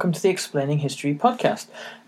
Welcome 0.00 0.12
to 0.12 0.22
the 0.22 0.30
Explaining 0.30 0.78
History 0.78 1.14
podcast. 1.14 1.66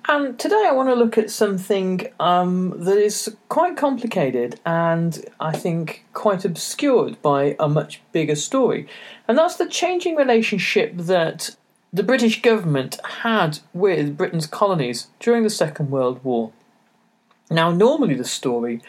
And 0.09 0.39
today 0.39 0.65
I 0.67 0.73
want 0.73 0.89
to 0.89 0.95
look 0.95 1.19
at 1.19 1.31
something 1.31 2.07
um, 2.19 2.73
that 2.85 2.97
is 2.97 3.37
quite 3.51 3.77
complicated 3.77 4.59
and 4.65 5.23
I 5.39 5.53
think 5.53 6.07
quite 6.15 6.47
obscured 6.47 7.21
by 7.21 7.55
a 7.61 7.69
much 7.69 8.01
bigger 8.11 8.35
story. 8.35 8.89
And 9.29 9.37
that's 9.37 9.57
the 9.57 9.69
changing 9.69 10.17
relationship 10.17 10.97
that 10.97 11.55
the 11.93 12.03
British 12.03 12.41
government 12.41 12.99
had 13.05 13.59
with 13.75 14.17
Britain's 14.17 14.47
colonies 14.47 15.09
during 15.21 15.43
the 15.43 15.51
Second 15.51 15.91
World 15.91 16.25
War. 16.25 16.51
Now, 17.51 17.71
normally 17.71 18.15
the 18.15 18.25
story 18.25 18.81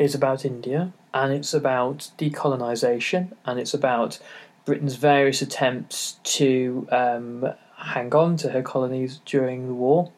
is 0.00 0.16
about 0.16 0.44
India 0.44 0.92
and 1.14 1.32
it's 1.32 1.54
about 1.54 2.10
decolonisation 2.18 3.34
and 3.44 3.60
it's 3.60 3.72
about 3.72 4.18
Britain's 4.64 4.96
various 4.96 5.42
attempts 5.42 6.18
to 6.24 6.88
um, 6.90 7.54
hang 7.78 8.14
on 8.14 8.36
to 8.38 8.50
her 8.50 8.62
colonies 8.62 9.20
during 9.24 9.66
the 9.66 9.74
war. 9.74 10.10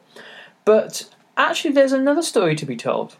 But 0.65 1.09
actually, 1.37 1.73
there's 1.73 1.93
another 1.93 2.21
story 2.21 2.55
to 2.55 2.65
be 2.65 2.75
told. 2.75 3.15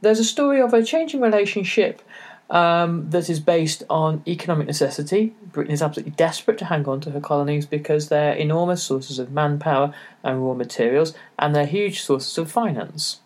There's 0.00 0.18
a 0.18 0.24
story 0.24 0.60
of 0.60 0.72
a 0.72 0.82
changing 0.82 1.20
relationship 1.20 2.02
um, 2.48 3.10
that 3.10 3.30
is 3.30 3.38
based 3.38 3.82
on 3.88 4.22
economic 4.26 4.66
necessity. 4.66 5.34
Britain 5.52 5.72
is 5.72 5.82
absolutely 5.82 6.12
desperate 6.12 6.58
to 6.58 6.64
hang 6.66 6.86
on 6.86 7.00
to 7.02 7.10
her 7.10 7.20
colonies 7.20 7.66
because 7.66 8.08
they're 8.08 8.32
enormous 8.32 8.82
sources 8.82 9.18
of 9.18 9.30
manpower 9.30 9.94
and 10.24 10.44
raw 10.44 10.54
materials, 10.54 11.14
and 11.38 11.54
they're 11.54 11.66
huge 11.66 12.00
sources 12.02 12.36
of 12.38 12.50
finance. 12.50 13.20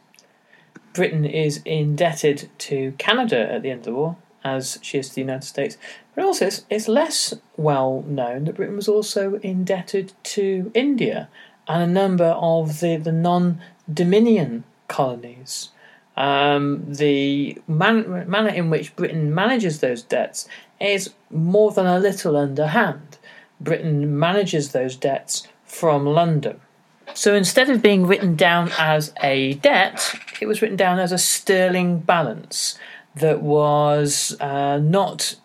Britain 0.92 1.24
is 1.24 1.60
indebted 1.64 2.48
to 2.58 2.92
Canada 2.98 3.50
at 3.50 3.62
the 3.62 3.70
end 3.70 3.80
of 3.80 3.84
the 3.84 3.94
war, 3.94 4.16
as 4.44 4.78
she 4.82 4.98
is 4.98 5.08
to 5.08 5.14
the 5.16 5.20
United 5.22 5.46
States. 5.46 5.76
But 6.14 6.24
also, 6.24 6.46
it's, 6.46 6.64
it's 6.70 6.88
less 6.88 7.34
well 7.56 8.04
known 8.06 8.44
that 8.44 8.56
Britain 8.56 8.76
was 8.76 8.88
also 8.88 9.36
indebted 9.36 10.12
to 10.24 10.70
India 10.74 11.28
and 11.66 11.82
a 11.82 11.86
number 11.86 12.36
of 12.38 12.80
the, 12.80 12.96
the 12.96 13.12
non 13.12 13.60
Dominion 13.92 14.64
colonies. 14.88 15.70
Um, 16.16 16.84
the 16.86 17.58
man, 17.66 18.28
manner 18.30 18.50
in 18.50 18.70
which 18.70 18.94
Britain 18.94 19.34
manages 19.34 19.80
those 19.80 20.02
debts 20.02 20.48
is 20.80 21.10
more 21.30 21.72
than 21.72 21.86
a 21.86 21.98
little 21.98 22.36
underhand. 22.36 23.18
Britain 23.60 24.16
manages 24.18 24.72
those 24.72 24.94
debts 24.94 25.48
from 25.64 26.06
London. 26.06 26.60
So 27.14 27.34
instead 27.34 27.68
of 27.68 27.82
being 27.82 28.06
written 28.06 28.36
down 28.36 28.70
as 28.78 29.12
a 29.22 29.54
debt, 29.54 30.14
it 30.40 30.46
was 30.46 30.62
written 30.62 30.76
down 30.76 30.98
as 30.98 31.12
a 31.12 31.18
sterling 31.18 31.98
balance 31.98 32.78
that 33.16 33.42
was 33.42 34.36
uh, 34.40 34.78
not 34.78 35.36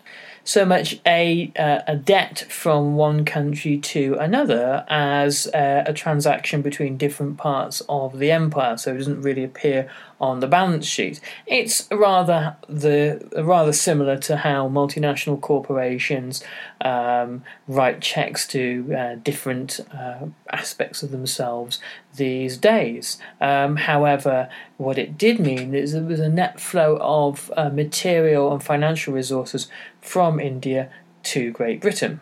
so 0.50 0.66
much 0.66 1.00
a 1.06 1.52
uh, 1.58 1.82
a 1.86 1.96
debt 1.96 2.46
from 2.50 2.96
one 2.96 3.24
country 3.24 3.78
to 3.78 4.16
another 4.20 4.84
as 4.90 5.46
uh, 5.48 5.84
a 5.86 5.94
transaction 5.94 6.64
between 6.64 6.98
different 6.98 7.38
parts 7.38 7.84
of 7.88 8.18
the 8.18 8.32
empire. 8.32 8.76
So 8.78 8.94
it 8.94 8.98
doesn't 8.98 9.22
really 9.22 9.44
appear 9.44 9.88
on 10.20 10.40
the 10.40 10.48
balance 10.48 10.88
sheet. 10.88 11.22
It's 11.46 11.88
rather 11.92 12.58
the 12.68 13.30
rather 13.38 13.74
similar 13.74 14.18
to 14.18 14.38
how 14.38 14.68
multinational 14.68 15.40
corporations 15.40 16.44
um, 16.82 17.44
write 17.68 18.02
checks 18.02 18.48
to 18.48 18.96
uh, 18.98 19.16
different 19.16 19.80
uh, 19.94 20.28
aspects 20.52 21.04
of 21.04 21.12
themselves 21.12 21.80
these 22.16 22.58
days. 22.58 23.18
Um, 23.42 23.76
however, 23.78 24.50
what 24.78 24.98
it 24.98 25.18
did 25.18 25.40
mean 25.40 25.74
is 25.74 25.92
there 25.92 26.04
was 26.04 26.20
a 26.20 26.30
net 26.30 26.60
flow 26.60 26.98
of 27.02 27.52
uh, 27.58 27.70
material 27.70 28.52
and 28.52 28.64
financial 28.64 29.14
resources 29.14 29.68
from 30.02 30.40
India 30.40 30.90
to 31.24 31.52
Great 31.52 31.82
Britain. 31.82 32.20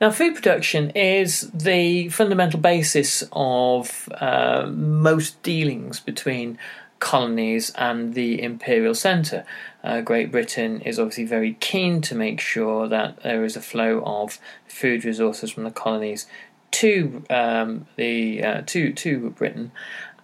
Now, 0.00 0.12
food 0.12 0.36
production 0.36 0.90
is 0.90 1.50
the 1.52 2.08
fundamental 2.10 2.60
basis 2.60 3.24
of 3.32 4.08
uh, 4.20 4.70
most 4.70 5.42
dealings 5.42 5.98
between 5.98 6.56
colonies 7.00 7.70
and 7.76 8.14
the 8.14 8.42
imperial 8.42 8.94
centre. 8.94 9.44
Uh, 9.84 10.00
Great 10.00 10.30
Britain 10.32 10.80
is 10.80 10.98
obviously 10.98 11.24
very 11.24 11.54
keen 11.60 12.00
to 12.02 12.14
make 12.14 12.40
sure 12.40 12.88
that 12.88 13.22
there 13.22 13.44
is 13.44 13.56
a 13.56 13.62
flow 13.62 14.02
of 14.04 14.38
food 14.66 15.04
resources 15.04 15.50
from 15.50 15.64
the 15.64 15.70
colonies 15.70 16.26
to 16.70 17.24
um, 17.30 17.86
the 17.96 18.42
uh, 18.42 18.62
to 18.66 18.92
to 18.92 19.30
Britain, 19.30 19.72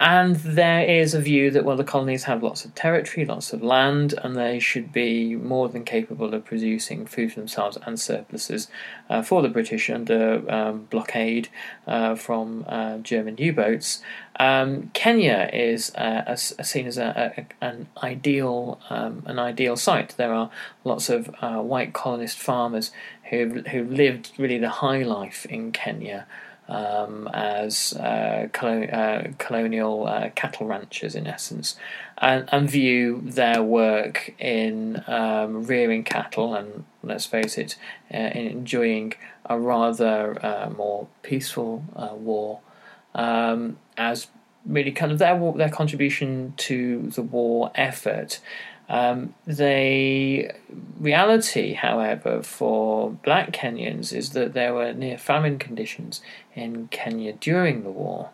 and 0.01 0.37
there 0.37 0.85
is 0.85 1.15
a 1.15 1.21
view 1.21 1.51
that, 1.53 1.65
well, 1.65 1.77
the 1.77 1.85
colonies 1.85 2.25
have 2.25 2.43
lots 2.43 2.65
of 2.65 2.75
territory, 2.75 3.25
lots 3.25 3.53
of 3.53 3.63
land, 3.63 4.15
and 4.23 4.35
they 4.35 4.59
should 4.59 4.93
be 4.93 5.37
more 5.37 5.69
than 5.69 5.85
capable 5.85 6.35
of 6.35 6.45
producing 6.45 7.07
food 7.07 7.33
for 7.33 7.41
themselves 7.41 7.79
and 7.87 7.99
surpluses 8.01 8.69
uh, 9.09 9.23
for 9.23 9.41
the 9.41 9.49
British 9.49 9.89
under 9.91 10.51
um, 10.53 10.87
blockade 10.91 11.49
uh, 11.87 12.17
from 12.17 12.65
uh, 12.69 12.99
German 12.99 13.37
U 13.39 13.53
boats. 13.53 14.03
Um, 14.41 14.91
Kenya 14.95 15.49
is 15.53 15.95
uh, 15.95 16.35
seen 16.35 16.89
as 16.89 16.99
a, 16.99 17.33
a, 17.37 17.65
an 17.65 17.87
ideal 18.03 18.81
um, 18.91 19.23
an 19.27 19.39
ideal 19.39 19.77
site. 19.77 20.17
There 20.17 20.35
are 20.35 20.51
lots 20.83 21.09
of 21.09 21.33
uh, 21.41 21.59
white 21.59 21.93
colonist 21.93 22.39
farmers 22.39 22.91
who 23.31 23.63
who 23.71 23.85
lived 23.85 24.33
really 24.39 24.59
the 24.59 24.71
high 24.71 25.05
life 25.05 25.47
in 25.47 25.71
Kenya 25.71 26.27
um, 26.69 27.29
as 27.33 27.93
uh, 27.95 28.49
colon- 28.53 28.91
uh, 28.91 29.33
colonial 29.39 30.07
uh, 30.07 30.31
cattle 30.35 30.67
ranchers, 30.67 31.15
in 31.15 31.27
essence, 31.27 31.77
and, 32.19 32.49
and 32.53 32.71
view 32.71 33.21
their 33.25 33.63
work 33.63 34.35
in 34.39 35.03
um, 35.07 35.65
rearing 35.65 36.05
cattle 36.05 36.55
and, 36.55 36.85
let's 37.03 37.27
face 37.27 37.59
it, 37.59 37.77
uh, 38.13 38.17
in 38.17 38.47
enjoying 38.47 39.15
a 39.47 39.59
rather 39.59 40.45
uh, 40.45 40.71
more 40.71 41.07
peaceful 41.23 41.85
uh, 41.97 42.15
war 42.15 42.61
um, 43.15 43.77
as 43.97 44.29
really 44.67 44.93
kind 44.93 45.13
of 45.13 45.19
their 45.19 45.53
their 45.53 45.69
contribution 45.69 46.55
to 46.57 47.11
the 47.15 47.23
war 47.23 47.71
effort. 47.75 48.41
Um, 48.89 49.35
the 49.47 50.51
reality, 50.99 51.73
however, 51.75 52.43
for 52.43 53.11
black 53.11 53.53
Kenyans 53.53 54.13
is 54.13 54.31
that 54.31 54.53
there 54.53 54.75
were 54.75 54.93
near 54.93 55.17
famine 55.17 55.59
conditions 55.59 56.21
in 56.55 56.89
Kenya 56.89 57.33
during 57.33 57.83
the 57.83 57.91
war. 57.91 58.31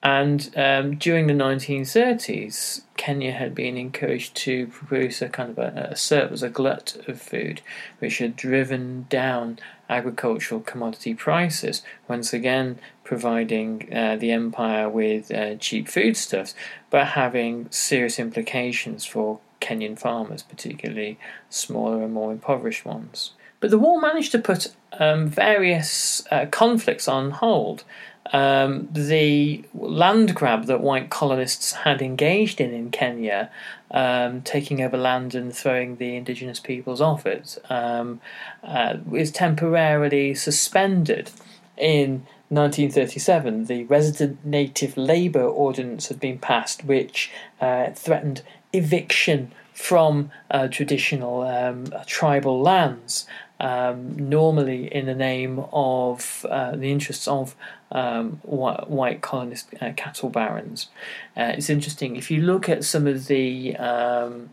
And 0.00 0.52
um, 0.56 0.94
during 0.96 1.26
the 1.26 1.32
1930s, 1.32 2.82
Kenya 2.96 3.32
had 3.32 3.52
been 3.52 3.76
encouraged 3.76 4.36
to 4.36 4.68
produce 4.68 5.20
a 5.20 5.28
kind 5.28 5.50
of 5.50 5.58
a, 5.58 5.88
a, 5.90 5.96
surplus, 5.96 6.42
a 6.42 6.48
glut 6.48 6.96
of 7.08 7.20
food, 7.20 7.62
which 7.98 8.18
had 8.18 8.36
driven 8.36 9.06
down 9.10 9.58
agricultural 9.90 10.60
commodity 10.60 11.14
prices, 11.14 11.82
once 12.06 12.32
again 12.32 12.78
providing 13.02 13.92
uh, 13.92 14.14
the 14.16 14.30
empire 14.30 14.88
with 14.88 15.32
uh, 15.32 15.56
cheap 15.56 15.88
foodstuffs, 15.88 16.54
but 16.90 17.08
having 17.08 17.66
serious 17.70 18.20
implications 18.20 19.04
for 19.04 19.40
Kenyan 19.60 19.98
farmers, 19.98 20.42
particularly 20.42 21.18
smaller 21.50 22.02
and 22.02 22.12
more 22.12 22.32
impoverished 22.32 22.84
ones. 22.84 23.32
But 23.60 23.70
the 23.70 23.78
war 23.78 24.00
managed 24.00 24.32
to 24.32 24.38
put 24.38 24.68
um, 24.92 25.26
various 25.26 26.26
uh, 26.30 26.46
conflicts 26.46 27.08
on 27.08 27.32
hold. 27.32 27.84
Um, 28.32 28.88
the 28.92 29.64
land 29.72 30.34
grab 30.34 30.66
that 30.66 30.82
white 30.82 31.08
colonists 31.08 31.72
had 31.72 32.02
engaged 32.02 32.60
in 32.60 32.72
in 32.72 32.90
Kenya, 32.90 33.50
um, 33.90 34.42
taking 34.42 34.82
over 34.82 34.98
land 34.98 35.34
and 35.34 35.54
throwing 35.54 35.96
the 35.96 36.14
indigenous 36.14 36.60
peoples 36.60 37.00
off 37.00 37.26
it, 37.26 37.58
um, 37.70 38.20
uh, 38.62 38.96
is 39.14 39.30
temporarily 39.30 40.34
suspended. 40.34 41.30
In 41.76 42.26
1937, 42.50 43.64
the 43.66 43.84
Resident 43.84 44.44
Native 44.44 44.96
Labour 44.96 45.44
Ordinance 45.44 46.08
had 46.08 46.18
been 46.18 46.38
passed, 46.38 46.84
which 46.84 47.30
uh, 47.60 47.90
threatened 47.92 48.42
eviction 48.72 49.52
from 49.78 50.30
uh, 50.50 50.66
traditional 50.66 51.42
um, 51.42 51.86
tribal 52.04 52.60
lands, 52.60 53.26
um, 53.60 54.28
normally 54.28 54.92
in 54.92 55.06
the 55.06 55.14
name 55.14 55.64
of 55.72 56.44
uh, 56.50 56.74
the 56.74 56.90
interests 56.90 57.28
of 57.28 57.54
um, 57.92 58.40
white, 58.42 58.90
white, 58.90 59.20
colonist 59.20 59.72
uh, 59.80 59.92
cattle 59.96 60.30
barons. 60.30 60.88
Uh, 61.36 61.52
it's 61.56 61.70
interesting 61.70 62.16
if 62.16 62.28
you 62.28 62.42
look 62.42 62.68
at 62.68 62.84
some 62.84 63.06
of 63.06 63.28
the 63.28 63.76
um, 63.76 64.50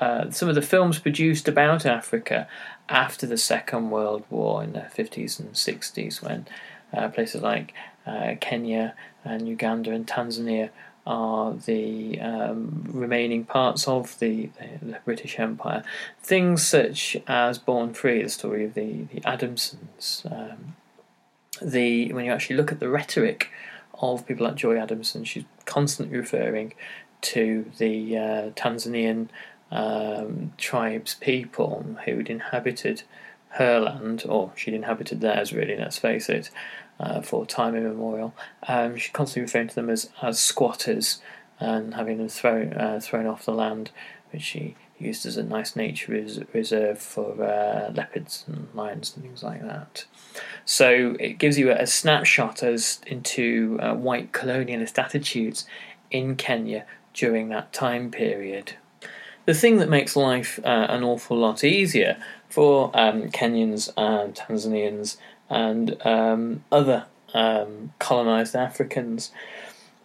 uh, 0.00 0.28
some 0.30 0.48
of 0.48 0.56
the 0.56 0.62
films 0.62 0.98
produced 0.98 1.46
about 1.46 1.86
Africa 1.86 2.48
after 2.88 3.28
the 3.28 3.38
Second 3.38 3.90
World 3.90 4.24
War 4.28 4.64
in 4.64 4.72
the 4.72 4.80
50s 4.80 5.38
and 5.38 5.52
60s, 5.52 6.20
when 6.20 6.46
uh, 6.92 7.08
places 7.10 7.42
like 7.42 7.72
Kenya 8.40 8.94
and 9.24 9.48
Uganda 9.48 9.92
and 9.92 10.04
Tanzania 10.06 10.70
are 11.06 11.52
the 11.52 12.18
um, 12.20 12.84
remaining 12.88 13.44
parts 13.44 13.86
of 13.86 14.18
the, 14.20 14.50
the, 14.82 14.98
British 15.04 15.38
Empire. 15.38 15.82
Things 16.22 16.66
such 16.66 17.16
as 17.26 17.58
Born 17.58 17.92
Free, 17.92 18.22
the 18.22 18.28
story 18.30 18.64
of 18.64 18.74
the, 18.74 19.02
the 19.12 19.20
Adamsons. 19.20 20.24
Um, 20.30 20.76
the 21.62 22.12
when 22.12 22.24
you 22.24 22.32
actually 22.32 22.56
look 22.56 22.72
at 22.72 22.80
the 22.80 22.88
rhetoric 22.88 23.50
of 24.00 24.26
people 24.26 24.46
like 24.46 24.56
Joy 24.56 24.76
Adamson, 24.76 25.24
she's 25.24 25.44
constantly 25.66 26.16
referring 26.16 26.74
to 27.20 27.70
the 27.78 28.18
uh, 28.18 28.50
Tanzanian 28.50 29.28
um, 29.70 30.52
tribes 30.58 31.14
people 31.14 31.96
who'd 32.04 32.28
inhabited 32.28 33.02
her 33.50 33.78
land, 33.80 34.24
or 34.28 34.52
she'd 34.56 34.74
inhabited 34.74 35.20
theirs, 35.20 35.52
really, 35.52 35.76
let's 35.76 35.98
face 35.98 36.28
it, 36.28 36.50
uh, 37.00 37.20
for 37.20 37.46
time 37.46 37.74
immemorial. 37.74 38.34
Um, 38.68 38.96
she 38.96 39.10
constantly 39.12 39.42
referring 39.42 39.68
to 39.68 39.74
them 39.74 39.90
as, 39.90 40.10
as 40.22 40.38
squatters 40.38 41.20
and 41.60 41.94
having 41.94 42.18
them 42.18 42.28
thrown, 42.28 42.72
uh, 42.74 43.00
thrown 43.02 43.26
off 43.26 43.44
the 43.44 43.52
land, 43.52 43.90
which 44.32 44.42
she 44.42 44.76
used 44.98 45.26
as 45.26 45.36
a 45.36 45.42
nice 45.42 45.76
nature 45.76 46.12
res- 46.12 46.40
reserve 46.52 46.98
for 46.98 47.42
uh, 47.42 47.90
leopards 47.92 48.44
and 48.46 48.68
lions 48.74 49.12
and 49.14 49.24
things 49.24 49.42
like 49.42 49.62
that. 49.62 50.04
So 50.64 51.16
it 51.20 51.38
gives 51.38 51.58
you 51.58 51.70
a, 51.70 51.86
snapshot 51.86 52.62
as 52.62 53.00
into 53.06 53.78
uh, 53.80 53.94
white 53.94 54.32
colonialist 54.32 54.98
attitudes 54.98 55.66
in 56.10 56.36
Kenya 56.36 56.86
during 57.12 57.48
that 57.50 57.72
time 57.72 58.10
period. 58.10 58.74
The 59.46 59.54
thing 59.54 59.76
that 59.78 59.90
makes 59.90 60.16
life 60.16 60.58
uh, 60.64 60.86
an 60.88 61.04
awful 61.04 61.36
lot 61.36 61.64
easier 61.64 62.16
for 62.48 62.90
um, 62.94 63.30
Kenyans 63.30 63.90
and 63.96 64.34
Tanzanians 64.34 65.16
and 65.48 65.96
um, 66.06 66.64
other 66.72 67.06
um, 67.32 67.92
colonized 67.98 68.54
Africans 68.54 69.30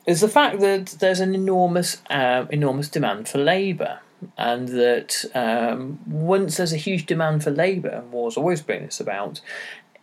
is 0.05 0.21
the 0.21 0.27
fact 0.27 0.59
that 0.59 0.87
there's 0.99 1.19
an 1.19 1.35
enormous, 1.35 2.01
uh, 2.09 2.45
enormous 2.49 2.89
demand 2.89 3.27
for 3.27 3.37
labour 3.37 3.99
and 4.37 4.69
that 4.69 5.25
um, 5.33 5.99
once 6.07 6.57
there's 6.57 6.73
a 6.73 6.77
huge 6.77 7.05
demand 7.05 7.43
for 7.43 7.51
labour, 7.51 7.89
and 7.89 8.11
wars 8.11 8.37
always 8.37 8.61
bring 8.61 8.85
this 8.85 8.99
about, 8.99 9.41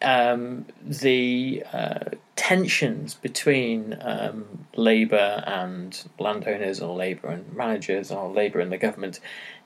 um, 0.02 0.66
the 0.82 1.62
uh, 1.72 2.10
tensions 2.34 3.14
between 3.14 3.96
um, 4.00 4.66
labour 4.74 5.42
and 5.46 6.04
landowners, 6.18 6.80
or 6.80 6.94
labour 6.96 7.28
and 7.28 7.52
managers, 7.54 8.10
or 8.10 8.30
labour 8.32 8.60
and 8.60 8.72
the 8.72 8.78
government 8.78 9.20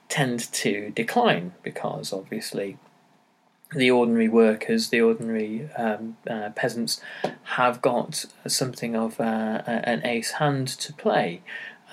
tend 0.09 0.51
to 0.51 0.91
decline 0.91 1.53
because 1.63 2.11
obviously 2.11 2.77
the 3.73 3.91
ordinary 3.91 4.29
workers, 4.29 4.89
the 4.89 5.01
ordinary 5.01 5.69
um, 5.77 6.17
uh, 6.29 6.49
peasants, 6.55 7.01
have 7.43 7.81
got 7.81 8.25
something 8.47 8.95
of 8.95 9.19
uh, 9.19 9.61
an 9.65 10.05
ace 10.05 10.31
hand 10.31 10.67
to 10.67 10.93
play. 10.93 11.41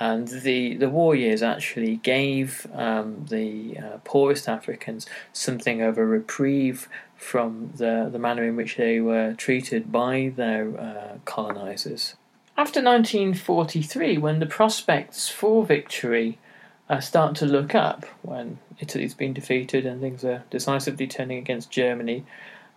And 0.01 0.29
the, 0.29 0.77
the 0.77 0.89
war 0.89 1.17
years 1.17 1.43
actually 1.43 1.97
gave 1.97 2.67
um, 2.73 3.27
the 3.29 3.79
uh, 3.79 3.99
poorest 4.05 4.49
Africans 4.49 5.07
something 5.33 5.83
of 5.83 5.99
a 5.99 6.07
reprieve 6.07 6.89
from 7.17 7.73
the, 7.77 8.09
the 8.11 8.19
manner 8.19 8.45
in 8.45 8.55
which 8.55 8.77
they 8.77 9.01
were 9.01 9.35
treated 9.35 9.91
by 9.91 10.33
their 10.37 10.79
uh, 10.79 11.19
colonisers. 11.25 12.15
After 12.57 12.83
1943, 12.83 14.19
when 14.19 14.39
the 14.39 14.47
prospects 14.47 15.29
for 15.29 15.65
victory 15.65 16.39
uh, 16.89 17.01
start 17.01 17.35
to 17.37 17.47
look 17.47 17.75
up, 17.75 18.05
when 18.23 18.59
Italy's 18.81 19.15
been 19.15 19.33
defeated 19.33 19.85
and 19.87 20.01
things 20.01 20.25
are 20.25 20.45
decisively 20.51 21.07
turning 21.07 21.39
against 21.39 21.71
Germany, 21.71 22.25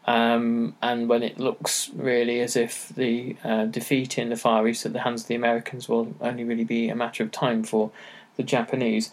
um, 0.05 0.75
and 0.81 1.07
when 1.07 1.23
it 1.23 1.39
looks 1.39 1.89
really 1.93 2.39
as 2.39 2.55
if 2.55 2.89
the 2.89 3.35
uh, 3.43 3.65
defeat 3.65 4.17
in 4.17 4.29
the 4.29 4.35
Far 4.35 4.67
East 4.67 4.85
at 4.85 4.93
the 4.93 5.01
hands 5.01 5.21
of 5.21 5.27
the 5.27 5.35
Americans 5.35 5.87
will 5.87 6.13
only 6.21 6.43
really 6.43 6.63
be 6.63 6.89
a 6.89 6.95
matter 6.95 7.23
of 7.23 7.31
time 7.31 7.63
for 7.63 7.91
the 8.37 8.43
Japanese, 8.43 9.11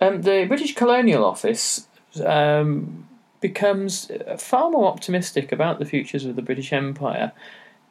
um, 0.00 0.22
the 0.22 0.44
British 0.46 0.74
Colonial 0.74 1.24
Office 1.24 1.86
um, 2.24 3.06
becomes 3.40 4.10
far 4.38 4.70
more 4.70 4.86
optimistic 4.86 5.52
about 5.52 5.78
the 5.78 5.84
futures 5.84 6.24
of 6.24 6.36
the 6.36 6.42
British 6.42 6.72
Empire. 6.72 7.32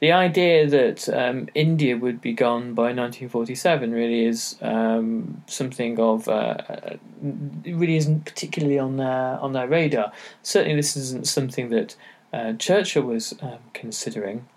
The 0.02 0.12
idea 0.12 0.68
that 0.68 1.08
um, 1.10 1.48
India 1.54 1.96
would 1.96 2.22
be 2.22 2.34
gone 2.34 2.74
by 2.74 2.86
1947 2.86 3.92
really 3.92 4.26
is 4.26 4.56
um, 4.60 5.44
something 5.46 6.00
of 6.00 6.28
uh, 6.28 6.58
really 7.22 7.98
isn't 7.98 8.26
particularly 8.26 8.80
on 8.80 8.98
their 8.98 9.40
on 9.40 9.54
their 9.54 9.68
radar. 9.68 10.12
Certainly, 10.42 10.78
this 10.78 10.98
isn't 10.98 11.28
something 11.28 11.70
that 11.70 11.96
uh, 12.34 12.54
Churchill 12.54 13.04
was 13.04 13.36
um, 13.44 13.60
considering. 13.74 14.48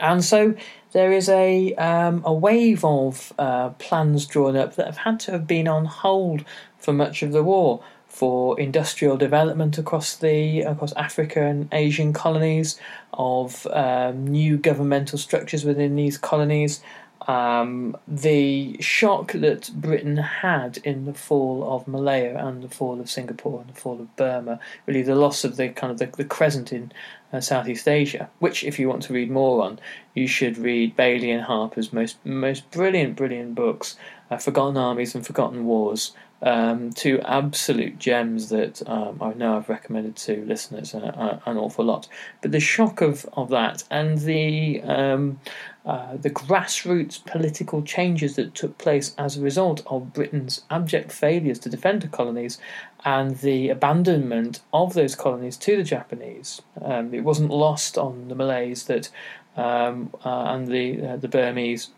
And 0.00 0.24
so 0.24 0.54
there 0.92 1.12
is 1.12 1.28
a 1.28 1.74
um, 1.74 2.22
a 2.24 2.32
wave 2.32 2.82
of 2.82 3.34
uh, 3.38 3.68
plans 3.70 4.24
drawn 4.24 4.56
up 4.56 4.76
that 4.76 4.86
have 4.86 4.98
had 4.98 5.20
to 5.20 5.32
have 5.32 5.46
been 5.46 5.68
on 5.68 5.84
hold 5.84 6.46
for 6.78 6.94
much 6.94 7.22
of 7.22 7.32
the 7.32 7.42
war 7.42 7.82
for 8.16 8.58
industrial 8.58 9.18
development 9.18 9.76
across 9.76 10.16
the 10.16 10.62
across 10.62 10.94
Africa 10.94 11.42
and 11.42 11.68
Asian 11.70 12.14
colonies, 12.14 12.80
of 13.12 13.66
um, 13.66 14.26
new 14.26 14.56
governmental 14.56 15.18
structures 15.18 15.66
within 15.66 15.96
these 15.96 16.16
colonies, 16.16 16.80
um, 17.28 17.94
the 18.08 18.80
shock 18.80 19.32
that 19.32 19.70
Britain 19.74 20.16
had 20.16 20.78
in 20.78 21.04
the 21.04 21.12
fall 21.12 21.62
of 21.74 21.86
Malaya 21.86 22.38
and 22.38 22.62
the 22.62 22.70
fall 22.70 23.00
of 23.00 23.10
Singapore 23.10 23.60
and 23.60 23.68
the 23.68 23.78
fall 23.78 24.00
of 24.00 24.16
Burma, 24.16 24.60
really 24.86 25.02
the 25.02 25.14
loss 25.14 25.44
of 25.44 25.56
the 25.56 25.68
kind 25.68 25.90
of 25.90 25.98
the, 25.98 26.06
the 26.06 26.24
crescent 26.24 26.72
in 26.72 26.92
uh, 27.34 27.40
Southeast 27.40 27.86
Asia, 27.86 28.30
which, 28.38 28.64
if 28.64 28.78
you 28.78 28.88
want 28.88 29.02
to 29.02 29.12
read 29.12 29.30
more 29.30 29.62
on, 29.62 29.78
you 30.14 30.26
should 30.26 30.56
read 30.56 30.96
Bayly 30.96 31.30
and 31.30 31.42
Harper's 31.42 31.92
most 31.92 32.16
most 32.24 32.70
brilliant, 32.70 33.14
brilliant 33.14 33.54
books, 33.54 33.96
uh, 34.30 34.38
Forgotten 34.38 34.78
Armies 34.78 35.14
and 35.14 35.26
Forgotten 35.26 35.66
Wars, 35.66 36.12
um, 36.46 36.92
two 36.92 37.20
absolute 37.22 37.98
gems 37.98 38.50
that 38.50 38.88
um, 38.88 39.18
I 39.20 39.32
know 39.32 39.56
I've 39.56 39.68
recommended 39.68 40.14
to 40.16 40.44
listeners 40.44 40.94
uh, 40.94 40.98
uh, 40.98 41.40
an 41.44 41.56
awful 41.56 41.84
lot. 41.84 42.06
But 42.40 42.52
the 42.52 42.60
shock 42.60 43.00
of, 43.00 43.28
of 43.32 43.48
that 43.48 43.82
and 43.90 44.18
the 44.18 44.80
um, 44.82 45.40
uh, 45.84 46.16
the 46.16 46.30
grassroots 46.30 47.24
political 47.24 47.82
changes 47.82 48.36
that 48.36 48.54
took 48.54 48.78
place 48.78 49.12
as 49.18 49.36
a 49.36 49.40
result 49.40 49.82
of 49.86 50.12
Britain's 50.12 50.62
abject 50.70 51.10
failures 51.10 51.58
to 51.60 51.68
defend 51.68 52.02
the 52.02 52.08
colonies 52.08 52.58
and 53.04 53.38
the 53.38 53.68
abandonment 53.68 54.60
of 54.72 54.94
those 54.94 55.16
colonies 55.16 55.56
to 55.56 55.76
the 55.76 55.84
Japanese. 55.84 56.62
Um, 56.80 57.12
it 57.12 57.24
wasn't 57.24 57.50
lost 57.50 57.98
on 57.98 58.28
the 58.28 58.36
Malays 58.36 58.84
that 58.84 59.10
um, 59.56 60.10
uh, 60.24 60.44
and 60.44 60.68
the 60.68 61.16
the 61.16 61.28
Burmese 61.28 61.90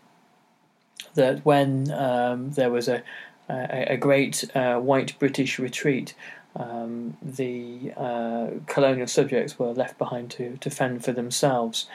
that 1.13 1.45
when 1.45 1.91
um, 1.91 2.51
there 2.51 2.71
was 2.71 2.87
a 2.87 3.03
a, 3.49 3.97
great 3.97 4.49
uh, 4.55 4.79
white 4.79 5.17
British 5.19 5.59
retreat. 5.59 6.13
Um, 6.55 7.17
the 7.21 7.93
uh, 7.95 8.47
colonial 8.67 9.07
subjects 9.07 9.57
were 9.57 9.71
left 9.71 9.97
behind 9.97 10.31
to, 10.31 10.57
to 10.57 10.69
fend 10.69 11.03
for 11.03 11.11
themselves. 11.11 11.87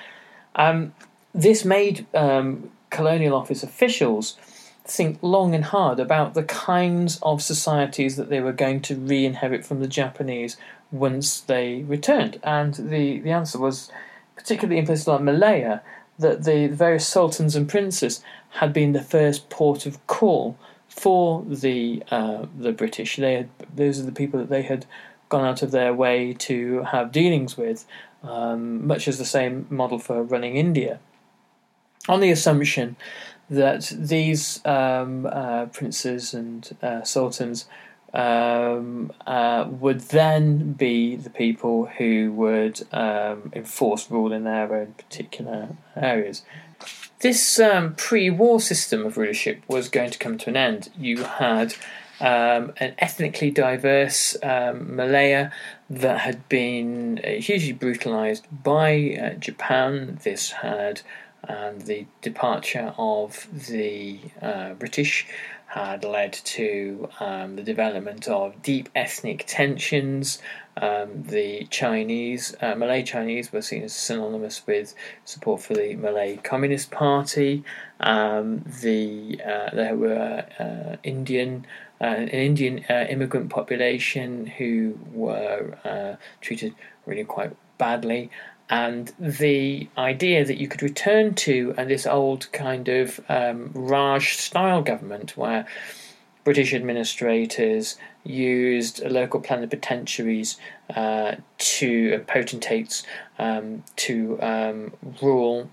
Um, 0.54 0.94
this 1.34 1.64
made 1.64 2.06
um, 2.14 2.70
colonial 2.90 3.36
office 3.36 3.62
officials 3.62 4.36
think 4.84 5.18
long 5.22 5.54
and 5.54 5.64
hard 5.64 5.98
about 5.98 6.34
the 6.34 6.42
kinds 6.44 7.18
of 7.22 7.42
societies 7.42 8.16
that 8.16 8.28
they 8.28 8.40
were 8.40 8.52
going 8.52 8.80
to 8.82 8.94
re 8.94 9.24
inherit 9.24 9.64
from 9.64 9.80
the 9.80 9.88
Japanese 9.88 10.56
once 10.92 11.40
they 11.40 11.82
returned. 11.82 12.38
And 12.42 12.74
the, 12.74 13.18
the 13.20 13.30
answer 13.30 13.58
was, 13.58 13.90
particularly 14.36 14.78
in 14.78 14.86
places 14.86 15.08
like 15.08 15.22
Malaya, 15.22 15.82
that 16.18 16.44
the 16.44 16.68
various 16.68 17.06
sultans 17.06 17.56
and 17.56 17.68
princes 17.68 18.22
had 18.50 18.72
been 18.72 18.92
the 18.92 19.02
first 19.02 19.48
port 19.48 19.86
of 19.86 20.06
call 20.06 20.56
for 20.94 21.44
the 21.46 22.02
uh, 22.10 22.46
the 22.56 22.72
British. 22.72 23.16
They 23.16 23.34
had 23.34 23.48
those 23.74 24.00
are 24.00 24.04
the 24.04 24.12
people 24.12 24.38
that 24.40 24.48
they 24.48 24.62
had 24.62 24.86
gone 25.28 25.44
out 25.44 25.62
of 25.62 25.70
their 25.70 25.92
way 25.92 26.34
to 26.34 26.82
have 26.82 27.10
dealings 27.10 27.56
with, 27.56 27.86
um, 28.22 28.86
much 28.86 29.08
as 29.08 29.18
the 29.18 29.24
same 29.24 29.66
model 29.70 29.98
for 29.98 30.22
running 30.22 30.56
India, 30.56 31.00
on 32.08 32.20
the 32.20 32.30
assumption 32.30 32.96
that 33.50 33.92
these 33.96 34.64
um, 34.64 35.26
uh, 35.26 35.66
princes 35.66 36.32
and 36.32 36.76
uh, 36.82 37.02
sultans 37.02 37.66
um, 38.14 39.12
uh, 39.26 39.66
would 39.68 40.00
then 40.00 40.72
be 40.72 41.16
the 41.16 41.30
people 41.30 41.86
who 41.86 42.32
would 42.32 42.86
um, 42.92 43.50
enforce 43.52 44.10
rule 44.10 44.32
in 44.32 44.44
their 44.44 44.72
own 44.72 44.94
particular 44.94 45.76
areas. 45.96 46.44
This 47.24 47.58
um, 47.58 47.94
pre 47.94 48.28
war 48.28 48.60
system 48.60 49.06
of 49.06 49.16
rulership 49.16 49.62
was 49.66 49.88
going 49.88 50.10
to 50.10 50.18
come 50.18 50.36
to 50.36 50.50
an 50.50 50.58
end. 50.58 50.90
You 50.94 51.24
had 51.24 51.74
um, 52.20 52.74
an 52.76 52.94
ethnically 52.98 53.50
diverse 53.50 54.36
um, 54.42 54.94
Malaya 54.94 55.50
that 55.88 56.18
had 56.18 56.46
been 56.50 57.22
uh, 57.24 57.40
hugely 57.40 57.72
brutalized 57.72 58.46
by 58.50 59.16
uh, 59.18 59.38
Japan. 59.38 60.18
This 60.22 60.50
had 60.50 61.00
and 61.44 61.80
the 61.82 62.04
departure 62.20 62.92
of 62.98 63.48
the 63.68 64.20
uh, 64.42 64.74
British 64.74 65.26
had 65.74 66.04
led 66.04 66.32
to 66.32 67.08
um, 67.18 67.56
the 67.56 67.62
development 67.64 68.28
of 68.28 68.62
deep 68.62 68.88
ethnic 68.94 69.42
tensions. 69.44 70.38
Um, 70.76 71.24
the 71.24 71.66
Chinese, 71.68 72.54
uh, 72.60 72.76
Malay 72.76 73.02
Chinese, 73.02 73.52
were 73.52 73.60
seen 73.60 73.82
as 73.82 73.92
synonymous 73.92 74.64
with 74.68 74.94
support 75.24 75.62
for 75.62 75.74
the 75.74 75.96
Malay 75.96 76.36
Communist 76.36 76.92
Party. 76.92 77.64
Um, 77.98 78.64
the 78.82 79.40
uh, 79.44 79.70
there 79.74 79.96
were 79.96 80.46
uh, 80.60 80.96
Indian. 81.02 81.66
Uh, 82.00 82.04
an 82.04 82.28
Indian 82.28 82.84
uh, 82.90 83.06
immigrant 83.08 83.50
population 83.50 84.46
who 84.46 84.98
were 85.12 85.78
uh, 85.84 86.16
treated 86.40 86.74
really 87.06 87.24
quite 87.24 87.52
badly, 87.78 88.30
and 88.70 89.12
the 89.18 89.88
idea 89.98 90.44
that 90.44 90.58
you 90.58 90.68
could 90.68 90.82
return 90.82 91.34
to 91.34 91.74
uh, 91.76 91.84
this 91.84 92.06
old 92.06 92.50
kind 92.52 92.88
of 92.88 93.20
um, 93.28 93.70
Raj 93.74 94.36
style 94.36 94.82
government 94.82 95.36
where 95.36 95.66
British 96.44 96.72
administrators 96.74 97.96
used 98.22 99.02
local 99.04 99.40
plenipotentiaries 99.40 100.56
uh, 100.94 101.36
to 101.58 102.14
uh, 102.14 102.18
potentates 102.20 103.02
um, 103.38 103.82
to 103.96 104.40
um, 104.42 104.92
rule 105.20 105.70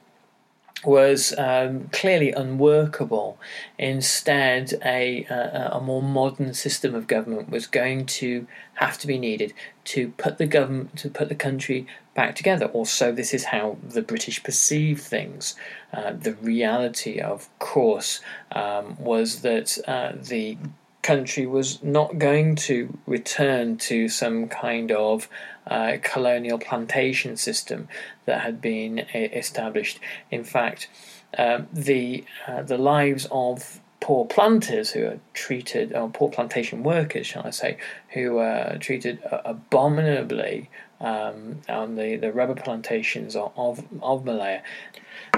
was 0.83 1.33
um, 1.38 1.89
clearly 1.91 2.31
unworkable. 2.31 3.38
Instead, 3.77 4.74
a, 4.83 5.25
a, 5.25 5.69
a 5.74 5.81
more 5.81 6.01
modern 6.01 6.53
system 6.53 6.95
of 6.95 7.07
government 7.07 7.50
was 7.50 7.67
going 7.67 8.05
to 8.05 8.48
have 8.75 8.98
to 8.98 9.07
be 9.07 9.17
needed 9.17 9.53
to 9.83 10.10
put 10.17 10.38
the 10.38 10.48
government 10.48 10.98
to 10.98 11.10
put 11.10 11.29
the 11.29 11.36
country 11.36 11.86
back 12.13 12.35
together. 12.35 12.65
Also, 12.67 13.11
this 13.11 13.33
is 13.33 13.45
how 13.45 13.77
the 13.83 14.01
British 14.01 14.43
perceive 14.43 15.01
things. 15.01 15.55
Uh, 15.93 16.11
the 16.13 16.33
reality, 16.33 17.19
of 17.19 17.47
course, 17.59 18.21
um, 18.51 18.97
was 18.99 19.41
that 19.41 19.77
uh, 19.87 20.13
the 20.15 20.57
country 21.01 21.47
was 21.47 21.81
not 21.81 22.19
going 22.19 22.55
to 22.55 22.97
return 23.07 23.75
to 23.75 24.07
some 24.07 24.47
kind 24.47 24.91
of 24.91 25.27
uh, 25.67 25.97
colonial 26.03 26.59
plantation 26.59 27.35
system 27.35 27.87
that 28.25 28.41
had 28.41 28.61
been 28.61 28.99
established. 29.13 29.99
In 30.29 30.43
fact, 30.43 30.89
um, 31.37 31.67
the 31.71 32.23
uh, 32.47 32.61
the 32.61 32.77
lives 32.77 33.27
of 33.31 33.79
poor 33.99 34.25
planters 34.25 34.91
who 34.91 35.05
are 35.05 35.19
treated, 35.33 35.93
or 35.93 36.09
poor 36.09 36.29
plantation 36.29 36.83
workers, 36.83 37.25
shall 37.25 37.45
I 37.45 37.51
say, 37.51 37.77
who 38.09 38.39
are 38.39 38.77
treated 38.77 39.19
abominably 39.45 40.69
um, 41.01 41.62
on 41.67 41.96
the, 41.96 42.15
the 42.15 42.31
rubber 42.31 42.55
plantations 42.55 43.36
of, 43.36 43.84
of, 44.01 44.25
Malaya. 44.25 44.62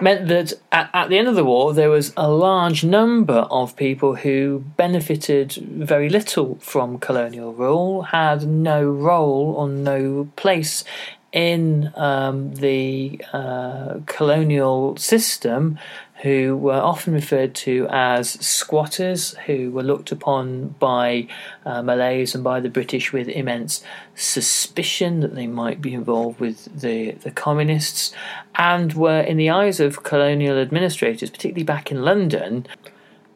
Meant 0.02 0.28
that 0.28 0.54
at, 0.72 0.90
at, 0.94 1.10
the 1.10 1.18
end 1.18 1.28
of 1.28 1.36
the 1.36 1.44
war 1.44 1.74
there 1.74 1.90
was 1.90 2.14
a 2.18 2.30
large 2.30 2.84
number 2.84 3.48
of 3.50 3.76
people 3.76 4.16
who 4.16 4.64
benefited 4.78 5.54
very 5.54 6.10
little 6.10 6.56
from 6.56 7.00
colonial 7.00 7.54
rule, 7.54 8.04
had 8.04 8.48
no 8.48 8.84
role 8.84 9.56
or 9.58 9.70
no 9.70 10.30
place 10.36 10.84
in 11.32 11.92
um, 11.96 12.54
the 12.56 13.20
uh, 13.34 14.00
colonial 14.06 14.96
system 14.98 15.80
who 16.24 16.56
were 16.56 16.80
often 16.80 17.14
referred 17.14 17.54
to 17.54 17.86
as 17.90 18.32
squatters, 18.32 19.36
who 19.46 19.70
were 19.72 19.84
looked 19.84 20.10
upon 20.10 20.70
by 20.80 21.28
uh, 21.66 21.84
Malays 21.84 22.34
and 22.34 22.44
by 22.44 22.62
the 22.62 22.70
British 22.70 23.12
with 23.12 23.28
immense 23.28 23.84
suspicion 24.16 25.20
that 25.20 25.36
they 25.36 25.48
might 25.48 25.82
be 25.82 25.94
involved 25.94 26.40
with 26.40 26.80
the, 26.80 27.12
the 27.12 27.32
communists, 27.32 28.14
and 28.56 28.94
were, 28.94 29.20
in 29.20 29.36
the 29.36 29.50
eyes 29.50 29.82
of 29.82 30.04
colonial 30.04 30.58
administrators, 30.58 31.30
particularly 31.30 31.64
back 31.64 31.92
in 31.92 32.04
London, 32.04 32.66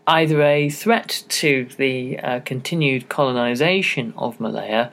either 0.07 0.41
a 0.41 0.69
threat 0.69 1.25
to 1.27 1.67
the 1.75 2.17
uh, 2.19 2.39
continued 2.39 3.09
colonisation 3.09 4.13
of 4.15 4.39
Malaya 4.39 4.89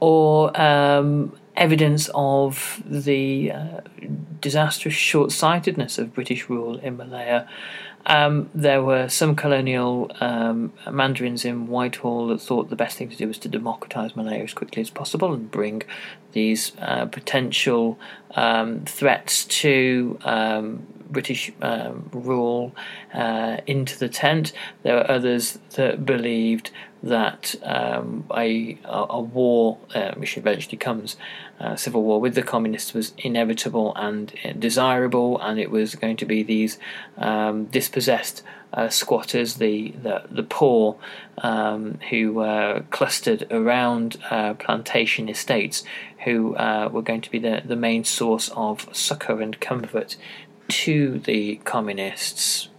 or 0.00 0.58
um, 0.60 1.32
evidence 1.56 2.10
of 2.14 2.82
the 2.86 3.52
uh, 3.52 3.80
disastrous 4.40 4.94
short 4.94 5.32
sightedness 5.32 5.98
of 5.98 6.14
British 6.14 6.48
rule 6.48 6.78
in 6.78 6.96
Malaya. 6.96 7.48
Um, 8.06 8.48
there 8.54 8.82
were 8.82 9.08
some 9.08 9.36
colonial 9.36 10.10
um, 10.20 10.72
mandarins 10.90 11.44
in 11.44 11.66
Whitehall 11.66 12.28
that 12.28 12.40
thought 12.40 12.70
the 12.70 12.76
best 12.76 12.96
thing 12.96 13.10
to 13.10 13.16
do 13.16 13.28
was 13.28 13.38
to 13.38 13.48
democratise 13.48 14.16
Malaya 14.16 14.42
as 14.42 14.54
quickly 14.54 14.80
as 14.80 14.88
possible 14.90 15.34
and 15.34 15.50
bring 15.50 15.82
these 16.32 16.72
uh, 16.78 17.06
potential 17.06 17.98
um, 18.36 18.80
threats 18.86 19.44
to 19.44 20.18
um, 20.24 20.86
British 21.10 21.52
um, 21.60 22.08
rule 22.12 22.74
uh, 23.12 23.58
into 23.66 23.98
the 23.98 24.08
tent. 24.08 24.52
There 24.82 24.94
were 24.94 25.10
others 25.10 25.58
that 25.74 26.06
believed 26.06 26.70
that 27.02 27.54
um, 27.62 28.24
a, 28.34 28.78
a 28.84 29.20
war, 29.20 29.78
uh, 29.94 30.12
which 30.16 30.36
eventually 30.36 30.76
comes, 30.76 31.16
uh, 31.58 31.76
civil 31.76 32.02
war 32.02 32.20
with 32.20 32.34
the 32.34 32.42
communists, 32.42 32.92
was 32.92 33.12
inevitable 33.18 33.94
and 33.96 34.32
desirable, 34.58 35.40
and 35.40 35.58
it 35.58 35.70
was 35.70 35.94
going 35.94 36.16
to 36.16 36.26
be 36.26 36.42
these 36.42 36.78
um, 37.16 37.66
dispossessed 37.66 38.42
uh, 38.72 38.88
squatters, 38.88 39.54
the 39.56 39.92
the, 40.02 40.22
the 40.30 40.42
poor, 40.42 40.96
um, 41.38 41.98
who 42.10 42.34
were 42.34 42.84
clustered 42.90 43.46
around 43.50 44.16
uh, 44.30 44.54
plantation 44.54 45.28
estates, 45.28 45.82
who 46.24 46.54
uh, 46.56 46.88
were 46.92 47.02
going 47.02 47.20
to 47.20 47.30
be 47.30 47.38
the, 47.38 47.62
the 47.64 47.76
main 47.76 48.04
source 48.04 48.50
of 48.54 48.88
succour 48.92 49.40
and 49.40 49.60
comfort 49.60 50.16
to 50.68 51.18
the 51.20 51.56
communists. 51.64 52.69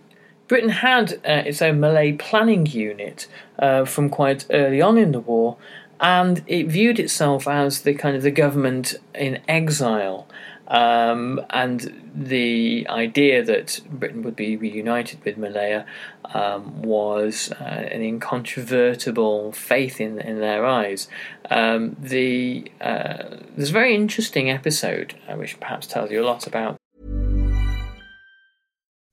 Britain 0.52 0.68
had 0.68 1.14
uh, 1.26 1.44
its 1.46 1.62
own 1.62 1.80
Malay 1.80 2.12
planning 2.12 2.66
unit 2.66 3.26
uh, 3.58 3.86
from 3.86 4.10
quite 4.10 4.46
early 4.50 4.82
on 4.82 4.98
in 4.98 5.14
the 5.14 5.22
war, 5.22 5.56
and 6.02 6.44
it 6.46 6.68
viewed 6.68 7.00
itself 7.00 7.48
as 7.48 7.84
the 7.84 7.94
kind 7.94 8.18
of 8.18 8.22
the 8.22 8.32
government 8.32 8.96
in 9.16 9.40
exile. 9.48 10.28
Um, 10.68 11.40
and 11.52 12.12
the 12.14 12.86
idea 12.90 13.42
that 13.46 13.80
Britain 13.90 14.24
would 14.24 14.36
be 14.36 14.58
reunited 14.58 15.24
with 15.24 15.38
Malaya 15.38 15.86
um, 16.34 16.82
was 16.82 17.54
uh, 17.54 17.64
an 17.64 18.02
incontrovertible 18.02 19.54
faith 19.54 20.02
in 20.02 20.20
in 20.20 20.42
their 20.42 20.66
eyes. 20.66 21.08
Um, 21.50 21.96
the 21.98 22.70
uh, 22.82 23.38
there's 23.56 23.70
a 23.70 23.80
very 23.82 23.96
interesting 23.96 24.50
episode 24.50 25.16
uh, 25.30 25.36
which 25.36 25.62
perhaps 25.62 25.88
tells 25.88 26.12
you 26.12 26.22
a 26.22 26.28
lot 26.28 26.46
about 26.46 26.78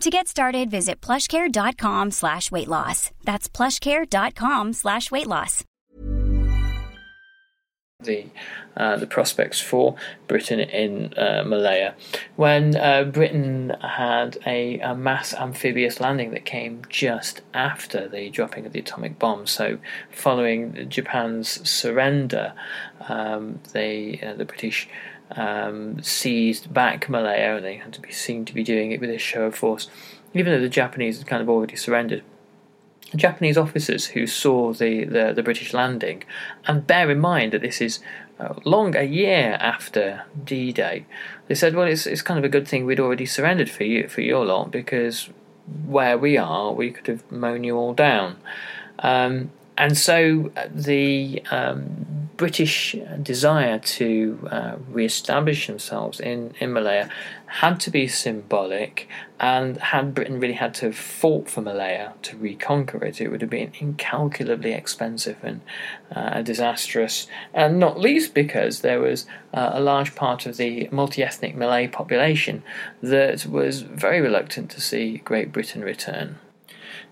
To 0.00 0.10
get 0.10 0.28
started, 0.28 0.70
visit 0.70 1.00
plushcare.com 1.00 2.10
slash 2.10 2.50
weight 2.50 2.68
loss. 2.68 3.10
That's 3.24 3.48
plushcare.com 3.48 4.72
slash 4.72 5.10
weight 5.10 5.26
loss. 5.26 5.64
The 8.00 8.26
uh, 8.76 8.96
the 8.96 9.06
prospects 9.06 9.60
for 9.60 9.94
Britain 10.26 10.60
in 10.60 11.14
uh, 11.16 11.44
Malaya 11.46 11.94
when 12.36 12.76
uh, 12.76 13.04
Britain 13.04 13.72
had 13.80 14.36
a, 14.44 14.80
a, 14.80 14.94
mass 14.94 15.32
amphibious 15.32 16.00
landing 16.00 16.32
that 16.32 16.44
came 16.44 16.82
just 16.90 17.40
after 17.54 18.08
the 18.08 18.28
dropping 18.30 18.66
of 18.66 18.72
the 18.72 18.80
atomic 18.80 19.18
bomb. 19.18 19.46
So, 19.46 19.78
following 20.10 20.90
Japan's 20.90 21.66
surrender, 21.66 22.52
um, 23.08 23.60
they 23.72 24.20
uh, 24.22 24.34
the 24.34 24.44
British 24.44 24.88
um, 25.36 26.02
seized 26.02 26.72
back 26.72 27.08
Malaya, 27.08 27.56
and 27.56 27.64
they 27.64 27.76
had 27.76 27.92
to 27.94 28.00
be 28.00 28.12
seen 28.12 28.44
to 28.44 28.54
be 28.54 28.62
doing 28.62 28.92
it 28.92 29.00
with 29.00 29.10
a 29.10 29.18
show 29.18 29.44
of 29.44 29.54
force, 29.54 29.88
even 30.32 30.52
though 30.52 30.60
the 30.60 30.68
Japanese 30.68 31.18
had 31.18 31.26
kind 31.26 31.42
of 31.42 31.48
already 31.48 31.76
surrendered. 31.76 32.22
Japanese 33.14 33.56
officers 33.56 34.06
who 34.06 34.26
saw 34.26 34.72
the, 34.72 35.04
the, 35.04 35.32
the, 35.34 35.42
British 35.42 35.72
landing, 35.72 36.24
and 36.66 36.86
bear 36.86 37.10
in 37.10 37.20
mind 37.20 37.52
that 37.52 37.60
this 37.60 37.80
is 37.80 38.00
uh, 38.40 38.54
long 38.64 38.96
a 38.96 39.04
year 39.04 39.56
after 39.60 40.24
D-Day. 40.44 41.06
They 41.46 41.54
said, 41.54 41.76
"Well, 41.76 41.86
it's 41.86 42.06
it's 42.06 42.22
kind 42.22 42.38
of 42.38 42.44
a 42.44 42.48
good 42.48 42.66
thing 42.66 42.84
we'd 42.84 43.00
already 43.00 43.26
surrendered 43.26 43.70
for 43.70 43.84
you 43.84 44.08
for 44.08 44.20
your 44.20 44.44
lot 44.44 44.70
because 44.70 45.30
where 45.86 46.18
we 46.18 46.36
are, 46.36 46.72
we 46.72 46.90
could 46.90 47.06
have 47.06 47.30
mown 47.30 47.62
you 47.62 47.76
all 47.76 47.94
down." 47.94 48.36
Um, 48.98 49.50
and 49.76 49.96
so 49.96 50.50
uh, 50.56 50.68
the 50.72 51.42
um, 51.50 52.23
British 52.36 52.96
desire 53.22 53.78
to 53.78 54.48
uh, 54.50 54.76
re-establish 54.88 55.66
themselves 55.66 56.20
in, 56.20 56.54
in 56.58 56.72
Malaya 56.72 57.08
had 57.46 57.78
to 57.80 57.90
be 57.90 58.08
symbolic, 58.08 59.08
and 59.38 59.76
had 59.76 60.14
Britain 60.14 60.40
really 60.40 60.54
had 60.54 60.74
to 60.74 60.86
have 60.86 60.96
fought 60.96 61.48
for 61.48 61.60
Malaya 61.60 62.14
to 62.22 62.36
reconquer 62.36 63.04
it, 63.04 63.20
it 63.20 63.28
would 63.28 63.40
have 63.40 63.50
been 63.50 63.72
incalculably 63.78 64.72
expensive 64.72 65.36
and 65.42 65.60
uh, 66.14 66.42
disastrous, 66.42 67.28
and 67.52 67.78
not 67.78 68.00
least 68.00 68.34
because 68.34 68.80
there 68.80 69.00
was 69.00 69.26
uh, 69.52 69.70
a 69.72 69.80
large 69.80 70.14
part 70.14 70.46
of 70.46 70.56
the 70.56 70.88
multi-ethnic 70.90 71.54
Malay 71.54 71.86
population 71.86 72.62
that 73.00 73.46
was 73.46 73.82
very 73.82 74.20
reluctant 74.20 74.70
to 74.70 74.80
see 74.80 75.18
Great 75.18 75.52
Britain 75.52 75.82
return. 75.82 76.38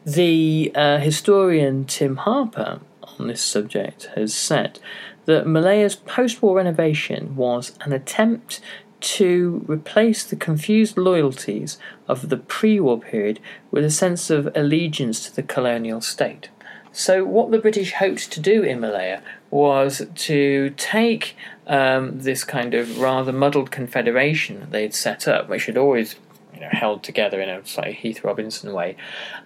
The 0.05 0.73
uh, 0.75 0.99
historian 0.99 1.85
Tim 1.85 2.17
Harper 2.17 2.81
on 3.19 3.29
this 3.29 3.43
subject 3.43 4.11
has 4.17 4.35
said 4.35 4.81
that 5.25 5.47
Malaya's 5.47 5.97
post 5.97 6.43
war 6.43 6.57
renovation 6.57 7.37
was 7.37 7.77
an 7.81 7.93
attempt 7.93 8.61
to 9.01 9.65
replace 9.67 10.23
the 10.25 10.37
confused 10.37 10.97
loyalties 10.97 11.77
of 12.07 12.29
the 12.29 12.37
pre 12.37 12.79
war 12.81 13.01
period 13.01 13.41
with 13.71 13.85
a 13.85 13.91
sense 13.91 14.31
of 14.31 14.49
allegiance 14.55 15.25
to 15.27 15.35
the 15.35 15.43
colonial 15.43 16.01
state. 16.01 16.49
So, 16.93 17.25
what 17.25 17.51
the 17.51 17.59
British 17.59 17.95
hoped 17.95 18.31
to 18.33 18.41
do 18.41 18.63
in 18.63 18.81
Malaya 18.81 19.23
was 19.51 20.03
to 20.15 20.71
take 20.77 21.37
um, 21.67 22.21
this 22.21 22.45
kind 22.45 22.75
of 22.75 22.99
rather 22.99 23.33
muddled 23.33 23.71
confederation 23.71 24.69
they'd 24.71 24.95
set 24.95 25.27
up, 25.27 25.49
which 25.49 25.67
had 25.67 25.79
always 25.79 26.17
know, 26.63 26.71
held 26.73 27.03
together 27.03 27.41
in 27.41 27.49
a 27.49 27.65
slightly 27.67 27.95
Heath 27.95 28.25
Robinson 28.25 28.73
way, 28.73 28.97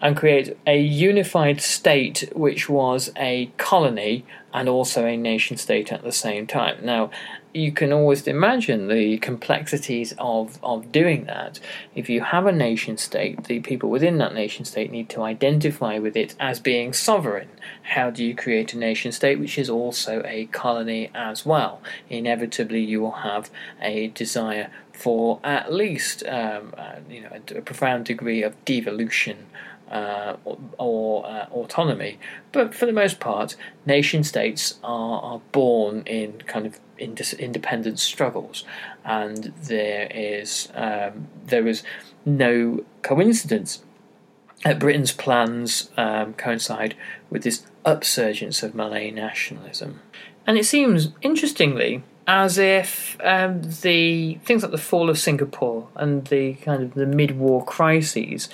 and 0.00 0.16
create 0.16 0.56
a 0.66 0.78
unified 0.78 1.61
state 1.61 2.30
which 2.35 2.68
was 2.68 3.11
a 3.16 3.50
colony 3.56 4.25
and 4.52 4.68
also 4.68 5.04
a 5.04 5.16
nation 5.16 5.56
state 5.56 5.92
at 5.92 6.02
the 6.02 6.12
same 6.12 6.46
time. 6.46 6.78
Now, 6.82 7.11
you 7.56 7.73
can 7.73 7.92
always 7.92 8.26
imagine 8.26 8.88
the 8.88 9.16
complexities 9.18 10.14
of, 10.18 10.58
of 10.62 10.92
doing 10.92 11.25
that. 11.25 11.58
If 11.94 12.11
you 12.11 12.20
have 12.20 12.46
a 12.46 12.52
nation 12.52 12.99
state, 12.99 13.44
the 13.44 13.61
people 13.61 13.88
within 13.88 14.18
that 14.18 14.35
nation 14.35 14.66
state 14.66 14.90
need 14.90 15.08
to 15.11 15.23
identify 15.23 15.99
with 15.99 16.16
it 16.16 16.35
as 16.38 16.61
being 16.61 16.92
sovereign. 16.92 17.49
How 17.82 18.11
do 18.11 18.23
you 18.23 18.35
create 18.35 18.75
a 18.75 18.78
nation 18.78 19.11
state 19.11 19.38
which 19.38 19.58
is 19.58 19.70
also 19.70 20.23
a 20.26 20.46
colony 20.46 21.11
as 21.14 21.46
well? 21.46 21.80
Inevitably, 22.11 22.82
you 22.82 23.00
will 23.00 23.23
have 23.23 23.50
a 23.80 24.08
desire 24.08 24.70
for 24.96 25.40
at 25.44 25.72
least 25.72 26.24
um, 26.26 26.74
uh, 26.76 26.96
you 27.08 27.20
know 27.20 27.30
a, 27.30 27.58
a, 27.58 27.62
profound 27.62 28.06
degree 28.06 28.42
of 28.42 28.52
devolution 28.64 29.46
uh, 29.90 30.36
or, 30.44 30.58
or 30.78 31.26
uh, 31.26 31.46
autonomy. 31.52 32.18
But 32.52 32.74
for 32.74 32.86
the 32.86 32.92
most 32.92 33.20
part, 33.20 33.56
nation 33.84 34.24
states 34.24 34.78
are, 34.82 35.20
are 35.20 35.40
born 35.52 36.02
in 36.06 36.42
kind 36.46 36.66
of 36.66 36.80
independent 36.98 37.98
struggles, 37.98 38.64
and 39.04 39.52
there 39.62 40.08
is 40.10 40.68
um, 40.74 41.28
there 41.44 41.66
is 41.68 41.82
no 42.24 42.84
coincidence 43.02 43.82
that 44.64 44.78
Britain's 44.78 45.12
plans 45.12 45.90
um, 45.96 46.32
coincide 46.34 46.96
with 47.30 47.42
this 47.42 47.66
upsurgence 47.84 48.62
of 48.62 48.74
Malay 48.74 49.10
nationalism. 49.10 50.00
And 50.47 50.56
it 50.56 50.64
seems, 50.64 51.10
interestingly, 51.23 52.02
as 52.26 52.58
if 52.58 53.17
um, 53.23 53.62
the 53.82 54.34
things 54.45 54.62
like 54.62 54.73
the 54.73 54.78
fall 54.78 55.08
of 55.08 55.19
Singapore 55.19 55.89
and 55.95 56.26
the 56.26 56.54
kind 56.54 56.82
of 56.82 56.95
the 56.95 57.06
mid-war 57.06 57.65
crises 57.65 58.49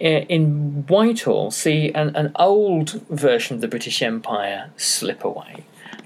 in 0.00 0.84
Whitehall 0.88 1.50
see 1.50 1.92
an, 1.92 2.14
an 2.16 2.32
old 2.36 3.02
version 3.08 3.54
of 3.54 3.60
the 3.60 3.68
British 3.68 4.02
Empire 4.02 4.72
slip 4.76 5.24
away 5.24 5.64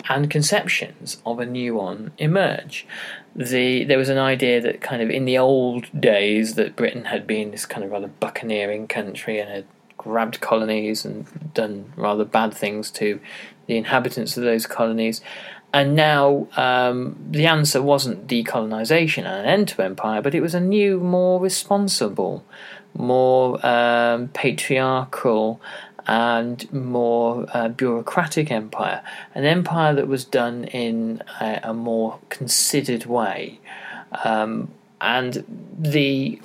and 0.08 0.30
conceptions 0.30 1.20
of 1.26 1.38
a 1.38 1.46
new 1.46 1.74
one 1.74 2.12
emerge. 2.18 2.86
The 3.34 3.84
there 3.84 3.98
was 3.98 4.08
an 4.08 4.18
idea 4.18 4.60
that 4.60 4.80
kind 4.80 5.02
of 5.02 5.10
in 5.10 5.24
the 5.24 5.38
old 5.38 5.86
days 5.98 6.54
that 6.54 6.76
Britain 6.76 7.06
had 7.06 7.26
been 7.26 7.50
this 7.50 7.66
kind 7.66 7.84
of 7.84 7.90
rather 7.90 8.08
buccaneering 8.08 8.88
country 8.88 9.38
and 9.38 9.50
had 9.50 9.66
grabbed 9.96 10.40
colonies 10.40 11.04
and 11.04 11.52
done 11.54 11.92
rather 11.96 12.24
bad 12.24 12.54
things 12.54 12.90
to 12.92 13.20
the 13.66 13.76
inhabitants 13.76 14.36
of 14.36 14.44
those 14.44 14.66
colonies, 14.66 15.20
and 15.72 15.94
now 15.94 16.48
um, 16.56 17.16
the 17.30 17.46
answer 17.46 17.82
wasn't 17.82 18.26
decolonisation 18.26 19.18
and 19.18 19.40
an 19.40 19.44
end 19.44 19.68
to 19.68 19.84
empire, 19.84 20.22
but 20.22 20.34
it 20.34 20.40
was 20.40 20.54
a 20.54 20.60
new, 20.60 20.98
more 20.98 21.40
responsible, 21.40 22.44
more 22.94 23.64
um, 23.66 24.28
patriarchal, 24.28 25.60
and 26.06 26.72
more 26.72 27.46
uh, 27.52 27.68
bureaucratic 27.68 28.50
empire. 28.50 29.02
An 29.34 29.44
empire 29.44 29.94
that 29.94 30.08
was 30.08 30.24
done 30.24 30.64
in 30.64 31.22
a, 31.38 31.60
a 31.64 31.74
more 31.74 32.18
considered 32.30 33.04
way. 33.04 33.60
Um, 34.24 34.72
and 35.00 35.44
the 35.78 36.40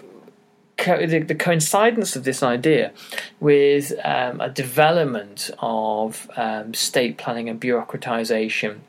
the, 0.78 1.24
the, 1.26 1.36
coincidence 1.36 2.18
of 2.18 2.26
this 2.26 2.44
idea 2.44 2.92
with 3.40 3.94
um, 4.04 4.42
a 4.42 4.50
development 4.50 5.50
of 5.60 6.30
um, 6.36 6.74
state 6.74 7.18
planning 7.18 7.48
and 7.48 7.62
bureaucratization 7.62 8.80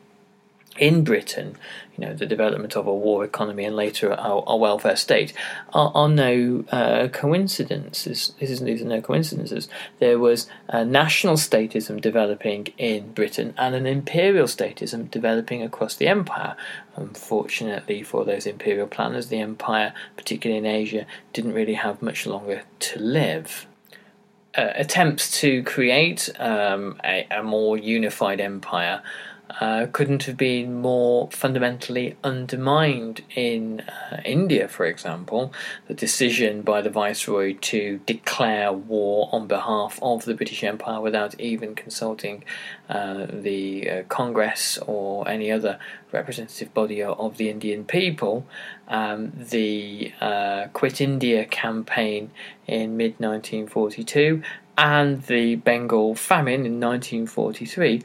in 0.79 1.05
Britain, 1.05 1.57
you 1.97 2.05
know, 2.05 2.15
the 2.15 2.27
development 2.27 2.77
of 2.77 2.87
a 2.87 2.95
war 2.95 3.25
economy 3.25 3.65
and 3.65 3.77
later 3.77 4.11
a, 4.11 4.43
a 4.47 4.57
welfare 4.57 4.97
state 4.97 5.33
are, 5.73 5.93
are 5.95 6.09
no 6.09 6.65
uh, 6.73 7.09
coincidences. 7.09 8.33
This 8.41 8.51
is, 8.51 8.61
these 8.61 8.83
are 8.83 8.87
no 8.87 9.01
coincidences. 9.01 9.69
There 10.01 10.19
was 10.19 10.49
national 10.73 11.37
statism 11.37 12.01
developing 12.01 12.69
in 12.79 13.13
Britain 13.13 13.55
and 13.57 13.75
an 13.75 13.87
imperial 13.87 14.47
statism 14.47 15.11
developing 15.11 15.63
across 15.63 15.95
the 15.95 16.09
empire. 16.09 16.57
Unfortunately 16.97 18.03
for 18.03 18.25
those 18.25 18.47
imperial 18.47 18.89
planners, 18.89 19.29
the 19.29 19.39
empire, 19.39 19.93
particularly 20.17 20.59
in 20.59 20.67
Asia, 20.67 21.07
didn't 21.33 21.53
really 21.53 21.75
have 21.75 22.03
much 22.03 22.27
longer 22.27 22.63
to 22.81 22.99
live. 22.99 23.67
Uh, 24.57 24.73
attempts 24.77 25.41
to 25.41 25.65
create 25.65 26.31
um, 26.39 27.01
a, 27.05 27.27
a 27.29 27.43
more 27.43 27.77
unified 27.77 28.41
empire 28.41 29.03
uh, 29.61 29.87
couldn't 29.93 30.25
have 30.25 30.37
been 30.37 30.81
more 30.81 31.29
fundamentally 31.31 32.17
undermined 32.25 33.23
in 33.37 33.81
uh, 33.81 34.21
India, 34.25 34.67
for 34.67 34.87
example. 34.87 35.53
The 35.87 35.95
decision 35.95 36.63
by 36.63 36.81
the 36.81 36.91
Viceroy 36.91 37.57
to 37.61 38.01
declare 38.07 38.73
war 38.73 39.29
on 39.33 39.47
behalf 39.47 39.99
of 40.03 40.25
the 40.25 40.35
British 40.35 40.65
Empire 40.65 41.01
without 41.01 41.39
even 41.39 41.75
consulting 41.75 42.45
uh, 42.89 43.27
the 43.29 43.91
uh, 43.91 44.03
Congress 44.05 44.79
or 44.79 45.29
any 45.29 45.51
other 45.51 45.79
representative 46.11 46.73
body 46.73 47.03
of 47.03 47.37
the 47.37 47.51
Indian 47.51 47.85
people. 47.85 48.47
Um, 48.89 49.33
the 49.37 50.13
uh, 50.21 50.67
Quit 50.73 51.01
India 51.01 51.45
campaign 51.45 52.31
in 52.67 52.97
mid 52.97 53.13
1942 53.19 54.43
and 54.77 55.23
the 55.25 55.57
Bengal 55.57 56.15
famine 56.15 56.67
in 56.67 56.81
1943 56.81 58.03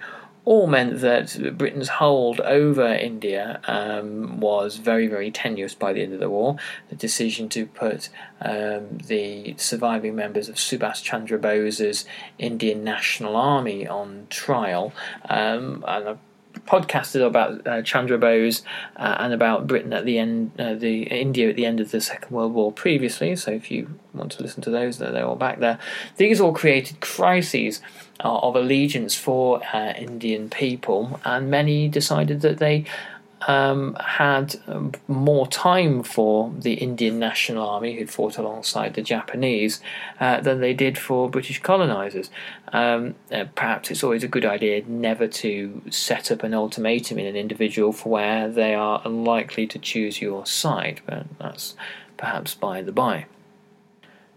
all 0.49 0.65
meant 0.65 0.99
that 1.01 1.55
Britain's 1.59 1.89
hold 1.89 2.39
over 2.39 2.87
India 2.87 3.61
um, 3.67 4.39
was 4.39 4.77
very, 4.77 5.05
very 5.05 5.29
tenuous 5.29 5.75
by 5.75 5.93
the 5.93 6.01
end 6.01 6.11
of 6.11 6.19
the 6.19 6.29
war. 6.29 6.55
The 6.89 6.95
decision 6.95 7.49
to 7.49 7.67
put 7.67 8.09
um, 8.41 8.97
the 8.97 9.53
surviving 9.59 10.15
members 10.15 10.49
of 10.49 10.55
Subhas 10.55 11.03
Chandra 11.03 11.37
Bose's 11.37 12.03
Indian 12.39 12.83
National 12.83 13.35
Army 13.35 13.87
on 13.87 14.25
trial, 14.31 14.91
um, 15.29 15.85
and 15.87 16.17
podcasted 16.67 17.25
about 17.25 17.65
uh, 17.67 17.81
Chandra 17.81 18.17
Bose 18.17 18.63
uh, 18.95 19.17
and 19.19 19.33
about 19.33 19.67
Britain 19.67 19.93
at 19.93 20.05
the 20.05 20.17
end, 20.17 20.51
uh, 20.59 20.73
the 20.73 21.03
India 21.03 21.49
at 21.49 21.55
the 21.55 21.65
end 21.65 21.79
of 21.79 21.91
the 21.91 22.01
Second 22.01 22.31
World 22.35 22.53
War 22.53 22.71
previously. 22.71 23.35
So 23.35 23.51
if 23.51 23.71
you 23.71 23.99
want 24.13 24.31
to 24.33 24.43
listen 24.43 24.61
to 24.63 24.69
those, 24.69 24.97
they're 24.97 25.25
all 25.25 25.35
back 25.35 25.59
there. 25.59 25.79
These 26.17 26.41
all 26.41 26.53
created 26.53 26.99
crises 27.01 27.81
uh, 28.23 28.37
of 28.39 28.55
allegiance 28.55 29.15
for 29.15 29.61
uh, 29.73 29.93
Indian 29.97 30.49
people, 30.49 31.19
and 31.23 31.49
many 31.49 31.87
decided 31.87 32.41
that 32.41 32.57
they 32.57 32.85
um, 33.49 33.95
had 33.95 34.55
um, 34.67 34.91
more 35.07 35.47
time 35.47 36.03
for 36.03 36.53
the 36.55 36.73
Indian 36.75 37.17
National 37.17 37.67
Army, 37.67 37.95
who'd 37.95 38.11
fought 38.11 38.37
alongside 38.37 38.93
the 38.93 39.01
Japanese, 39.01 39.81
uh, 40.19 40.39
than 40.39 40.61
they 40.61 40.75
did 40.75 40.99
for 40.99 41.27
British 41.31 41.59
colonisers. 41.59 42.29
Um, 42.71 43.15
uh, 43.31 43.45
perhaps 43.55 43.89
it's 43.89 44.03
always 44.03 44.23
a 44.23 44.27
good 44.27 44.45
idea 44.45 44.83
never 44.85 45.27
to 45.27 45.81
set 45.89 46.31
up 46.31 46.43
an 46.43 46.53
ultimatum 46.53 47.17
in 47.17 47.25
an 47.25 47.35
individual 47.35 47.91
for 47.91 48.09
where 48.09 48.47
they 48.47 48.75
are 48.75 49.01
unlikely 49.03 49.65
to 49.65 49.79
choose 49.79 50.21
your 50.21 50.45
side, 50.45 51.01
but 51.07 51.25
that's 51.39 51.75
perhaps 52.17 52.53
by 52.53 52.83
the 52.83 52.91
by. 52.91 53.25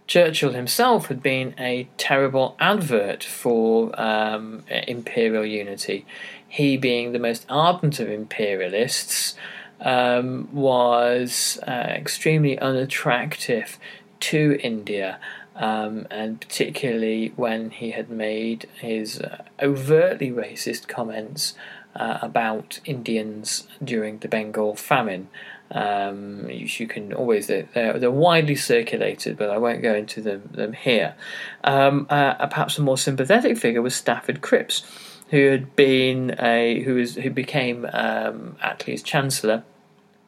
Churchill 0.07 0.53
himself 0.53 1.07
had 1.07 1.23
been 1.23 1.55
a 1.59 1.87
terrible 1.97 2.57
advert 2.59 3.23
for 3.23 3.99
um, 4.01 4.65
imperial 4.69 5.45
unity. 5.45 6.07
He, 6.53 6.77
being 6.77 7.13
the 7.13 7.19
most 7.19 7.47
ardent 7.49 7.99
of 7.99 8.11
imperialists, 8.11 9.37
um, 9.81 10.51
was 10.53 11.59
uh, 11.67 11.71
extremely 11.71 12.59
unattractive 12.59 13.79
to 14.21 14.59
India. 14.63 15.19
Um, 15.57 16.07
and 16.11 16.43
particularly 16.43 17.33
when 17.37 17.71
he 17.71 17.93
had 17.93 18.11
made 18.11 18.69
his 18.79 19.19
uh, 19.19 19.45
overtly 19.63 20.31
racist 20.31 20.89
comments 20.89 21.55
uh, 21.97 22.19
about 22.21 22.81
Indians 22.85 23.67
during 23.83 24.19
the 24.19 24.29
Bengal 24.29 24.75
famine. 24.77 25.29
Um, 25.71 26.51
you, 26.51 26.69
you, 26.69 26.87
can 26.87 27.15
always 27.15 27.47
they're, 27.47 27.67
they're, 27.73 28.11
widely 28.11 28.57
circulated, 28.57 29.39
but 29.39 29.49
I 29.49 29.57
won't 29.57 29.81
go 29.81 29.95
into 29.95 30.21
them, 30.21 30.51
them 30.53 30.75
here. 30.75 31.15
Um, 31.65 32.07
uh, 32.11 32.47
perhaps 32.47 32.77
a 32.77 32.83
more 32.83 32.99
sympathetic 32.99 33.57
figure 33.57 33.81
was 33.81 33.95
Stafford 33.95 34.43
Cripps, 34.43 34.83
who 35.33 35.49
had 35.51 35.75
been 35.75 36.37
a 36.39 36.83
who 36.83 36.95
was 36.95 37.17
who 37.17 37.31
became 37.31 37.87
um, 37.93 38.57
Attlee's 38.63 39.03
chancellor. 39.03 39.65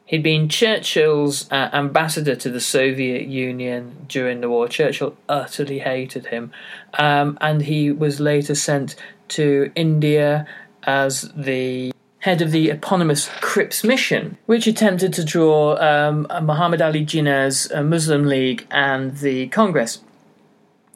He'd 0.07 0.23
been 0.23 0.49
Churchill's 0.49 1.49
uh, 1.51 1.69
ambassador 1.73 2.35
to 2.35 2.49
the 2.49 2.59
Soviet 2.59 3.27
Union 3.27 4.05
during 4.07 4.41
the 4.41 4.49
war. 4.49 4.67
Churchill 4.67 5.15
utterly 5.29 5.79
hated 5.79 6.27
him, 6.27 6.51
um, 6.95 7.37
and 7.39 7.61
he 7.61 7.91
was 7.91 8.19
later 8.19 8.55
sent 8.55 8.95
to 9.29 9.71
India 9.75 10.47
as 10.83 11.31
the 11.35 11.93
head 12.19 12.41
of 12.41 12.49
the 12.49 12.71
eponymous 12.71 13.29
Cripps 13.41 13.83
mission, 13.83 14.39
which 14.47 14.65
attempted 14.65 15.13
to 15.13 15.23
draw 15.23 15.77
um, 15.77 16.27
Muhammad 16.41 16.81
Ali 16.81 17.05
Jinnah's 17.05 17.71
uh, 17.71 17.83
Muslim 17.83 18.25
League 18.25 18.65
and 18.71 19.17
the 19.17 19.47
Congress 19.49 19.99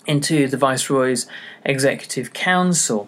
into 0.07 0.47
the 0.47 0.57
Viceroy's 0.57 1.27
Executive 1.63 2.33
Council. 2.33 3.07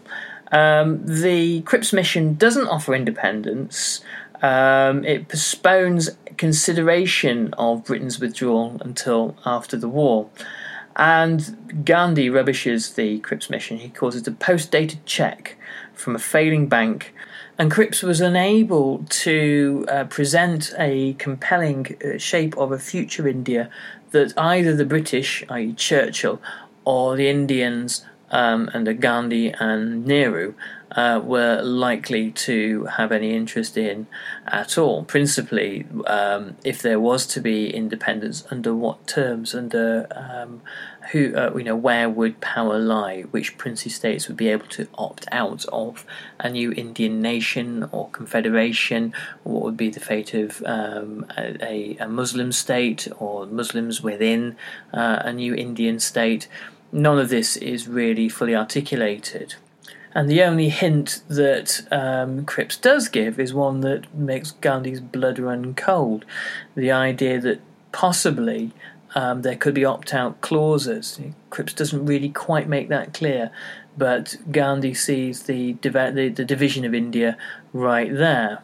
Um, 0.52 1.06
the 1.06 1.62
Cripps 1.62 1.94
mission 1.94 2.36
doesn't 2.36 2.68
offer 2.68 2.94
independence. 2.94 4.02
Um, 4.42 5.06
it 5.06 5.28
postpones 5.28 6.10
consideration 6.38 7.54
of 7.58 7.86
Britain's 7.86 8.20
withdrawal 8.20 8.78
until 8.82 9.38
after 9.46 9.78
the 9.78 9.90
war. 9.90 10.30
And 10.96 11.86
Gandhi 11.86 12.30
rubbishes 12.30 12.94
the 12.94 13.20
Cripps 13.20 13.50
mission. 13.50 13.78
He 13.78 13.90
calls 13.90 14.16
it 14.16 14.28
a 14.28 14.32
post 14.32 14.72
dated 14.72 15.06
check 15.06 15.58
from 15.94 16.16
a 16.16 16.20
failing 16.20 16.68
bank 16.68 17.14
and 17.62 17.70
Cripps 17.70 18.02
was 18.02 18.22
unable 18.22 19.06
to 19.10 19.86
uh, 19.88 20.06
present 20.06 20.74
a 20.80 21.14
compelling 21.14 21.96
uh, 22.04 22.18
shape 22.18 22.58
of 22.58 22.72
a 22.72 22.80
future 22.80 23.28
India 23.28 23.70
that 24.10 24.34
either 24.36 24.76
the 24.76 24.84
British, 24.84 25.44
i.e., 25.48 25.74
Churchill, 25.74 26.42
or 26.86 27.16
the 27.16 27.30
Indians 27.30 28.04
um, 28.32 28.70
Gandhi 29.00 29.52
and 29.52 30.06
Nehru 30.06 30.56
uh, 30.96 31.22
were 31.24 31.62
likely 31.62 32.32
to 32.32 32.86
have 32.86 33.12
any 33.12 33.34
interest 33.34 33.78
in 33.78 34.08
at 34.48 34.78
all. 34.78 35.04
Principally, 35.04 35.86
um, 36.08 36.58
if 36.64 36.82
there 36.82 37.00
was 37.00 37.26
to 37.28 37.40
be 37.40 37.74
independence, 37.74 38.46
under 38.52 38.74
what 38.74 39.08
terms, 39.08 39.56
under 39.56 40.08
um, 40.12 40.62
who, 41.12 41.36
uh, 41.36 41.52
you 41.56 41.64
know, 41.64 41.76
where 41.76 42.10
would 42.10 42.42
power 42.42 42.78
lie? 42.78 43.22
Which 43.22 43.58
princely 43.58 43.92
states 43.92 44.28
would 44.28 44.38
be 44.38 44.50
able 44.50 44.68
to 44.68 44.88
opt 44.96 45.28
out 45.32 45.66
of 45.66 46.06
a 46.40 46.50
new 46.50 46.72
Indian 46.72 47.22
nation 47.22 47.88
or 47.92 48.10
confederation? 48.10 49.14
What 49.44 49.64
would 49.64 49.78
be 49.78 49.90
the 49.90 50.00
fate 50.00 50.34
of 50.34 50.62
um, 50.66 51.26
a, 51.38 51.98
a, 52.00 52.08
Muslim 52.08 52.52
state 52.52 53.08
or 53.18 53.46
Muslims 53.46 54.02
within 54.02 54.58
uh, 54.94 55.22
a 55.24 55.34
new 55.34 55.56
Indian 55.56 56.00
state? 56.00 56.48
None 56.92 57.20
of 57.20 57.30
this 57.30 57.58
is 57.58 57.88
really 57.88 58.28
fully 58.28 58.56
articulated. 58.56 59.56
And 60.14 60.30
the 60.30 60.44
only 60.44 60.70
hint 60.70 61.22
that 61.30 61.82
um, 61.90 62.46
Cripps 62.46 62.76
does 62.76 63.08
give 63.08 63.40
is 63.40 63.54
one 63.54 63.80
that 63.82 64.14
makes 64.14 64.52
Gandhi's 64.52 65.00
blood 65.00 65.40
run 65.40 65.74
cold. 65.74 66.26
The 66.76 66.92
idea 66.92 67.40
that 67.40 67.62
possibly 67.94 68.72
um, 69.16 69.42
there 69.42 69.56
could 69.56 69.74
be 69.74 69.86
opt 69.86 70.14
out 70.14 70.42
clauses. 70.42 71.20
Cripps 71.50 71.74
doesn't 71.74 72.06
really 72.06 72.30
quite 72.30 72.68
make 72.68 72.90
that 72.90 73.14
clear, 73.14 73.52
but 73.98 74.36
Gandhi 74.52 74.94
sees 74.94 75.44
the, 75.44 75.74
the, 75.82 76.34
the 76.36 76.46
division 76.46 76.84
of 76.84 76.94
India 76.94 77.38
right 77.74 78.14
there. 78.14 78.62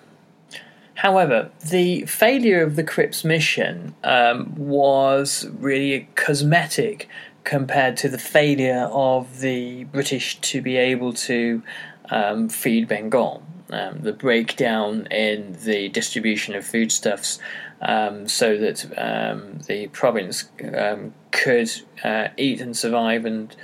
However, 0.95 1.51
the 1.63 2.05
failure 2.05 2.63
of 2.63 2.75
the 2.75 2.83
Cripps 2.83 3.23
mission 3.23 3.93
um, 4.03 4.55
was 4.55 5.47
really 5.59 5.93
a 5.93 6.07
cosmetic 6.15 7.07
compared 7.47 7.95
to 7.95 8.10
the 8.10 8.17
failure 8.17 8.89
of 8.91 9.39
the 9.39 9.86
British 9.86 10.38
to 10.41 10.62
be 10.62 10.75
able 10.75 11.13
to 11.13 11.63
um, 12.10 12.49
feed 12.49 12.89
Bengal. 12.89 13.41
Um, 13.69 13.99
the 14.01 14.12
breakdown 14.12 15.07
in 15.12 15.57
the 15.63 15.88
distribution 15.88 16.55
of 16.55 16.65
foodstuffs 16.65 17.39
um, 17.81 18.27
so 18.27 18.57
that 18.57 18.86
um, 18.97 19.60
the 19.65 19.88
province 19.88 20.49
um, 20.75 21.13
could 21.31 21.71
uh, 22.03 22.27
eat 22.36 22.60
and 22.60 22.75
survive, 22.75 23.23
and 23.23 23.55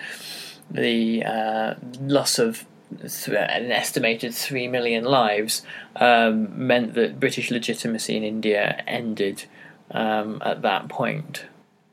the 0.72 1.26
uh, 1.26 1.74
loss 2.00 2.40
of 2.40 2.66
an 3.02 3.72
estimated 3.72 4.34
3 4.34 4.70
million 4.70 5.04
lives 5.04 5.62
um, 5.98 6.68
meant 6.68 6.94
that 6.94 7.20
British 7.20 7.52
legitimacy 7.52 8.16
in 8.16 8.24
India 8.24 8.82
ended 8.88 9.44
at 9.92 10.62
that 10.62 10.88
point. 10.88 11.46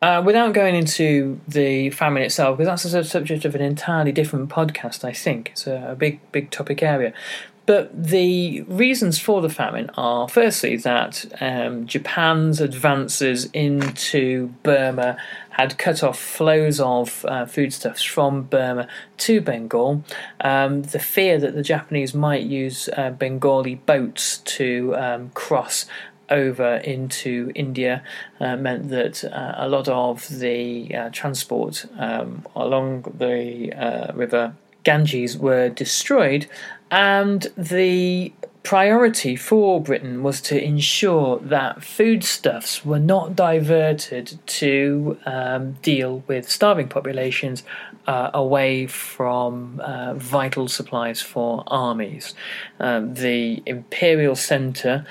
Uh, 0.03 0.23
without 0.25 0.55
going 0.55 0.75
into 0.75 1.39
the 1.47 1.91
famine 1.91 2.23
itself, 2.23 2.57
because 2.57 2.83
that's 2.83 2.95
a 2.95 3.05
subject 3.05 3.45
of 3.45 3.55
an 3.55 3.61
entirely 3.61 4.13
different 4.13 4.49
podcast, 4.49 5.05
I 5.05 5.13
think. 5.13 5.51
It's 5.51 5.67
a, 5.67 5.91
a 5.91 5.95
big, 5.95 6.21
big 6.33 6.51
topic 6.51 6.83
area. 6.83 7.13
But 7.67 7.91
the 7.95 8.63
reasons 8.63 9.21
for 9.21 9.41
the 9.41 9.49
famine 9.49 9.91
are 9.95 10.29
firstly 10.29 10.77
that 10.79 11.25
um, 11.41 11.87
Japan's 11.87 12.61
advances 12.61 13.45
into 13.53 14.49
Burma 14.65 15.17
had 15.51 15.79
cut 15.79 16.03
off 16.03 16.19
flows 16.19 16.81
of 16.81 17.25
uh, 17.29 17.47
foodstuffs 17.47 18.03
from 18.03 18.45
Burma 18.45 18.89
to 19.19 19.41
Bengal. 19.41 20.03
Um, 20.41 20.83
the 20.83 20.99
fear 20.99 21.39
that 21.39 21.55
the 21.55 21.63
Japanese 21.63 22.15
might 22.15 22.43
use 22.43 22.89
uh, 22.97 23.11
Bengali 23.11 23.77
boats 23.77 24.39
to 24.39 24.97
um, 24.97 25.31
cross 25.35 25.87
over 26.31 26.77
into 26.77 27.51
India 27.55 28.03
uh, 28.41 28.57
meant 28.57 28.89
that 28.91 29.25
uh, 29.25 29.55
a 29.57 29.69
lot 29.69 29.89
of 29.89 30.29
the 30.29 30.95
uh, 30.95 31.11
transport 31.11 31.87
um, 31.99 32.47
along 32.55 33.03
the 33.19 33.73
uh, 33.73 34.13
river 34.15 34.55
Ganges 34.83 35.37
were 35.37 35.69
destroyed, 35.69 36.47
and 36.91 37.47
the 37.57 38.33
priority 38.63 39.37
for 39.37 39.81
Britain 39.81 40.23
was 40.23 40.41
to 40.43 40.63
ensure 40.63 41.39
that 41.41 41.83
foodstuffs 41.83 42.85
were 42.85 42.99
not 42.99 43.35
diverted 43.35 44.39
to 44.47 45.19
um, 45.27 45.73
deal 45.83 46.23
with 46.27 46.49
starving 46.49 46.89
populations 46.89 47.63
uh, 48.07 48.31
away 48.35 48.87
from 48.87 49.81
uh, 49.81 50.15
vital 50.15 50.69
supplies 50.69 51.21
for 51.21 51.63
armies. 51.67 52.35
Um, 52.79 53.15
the 53.15 53.63
imperial 53.67 54.37
centre 54.37 55.07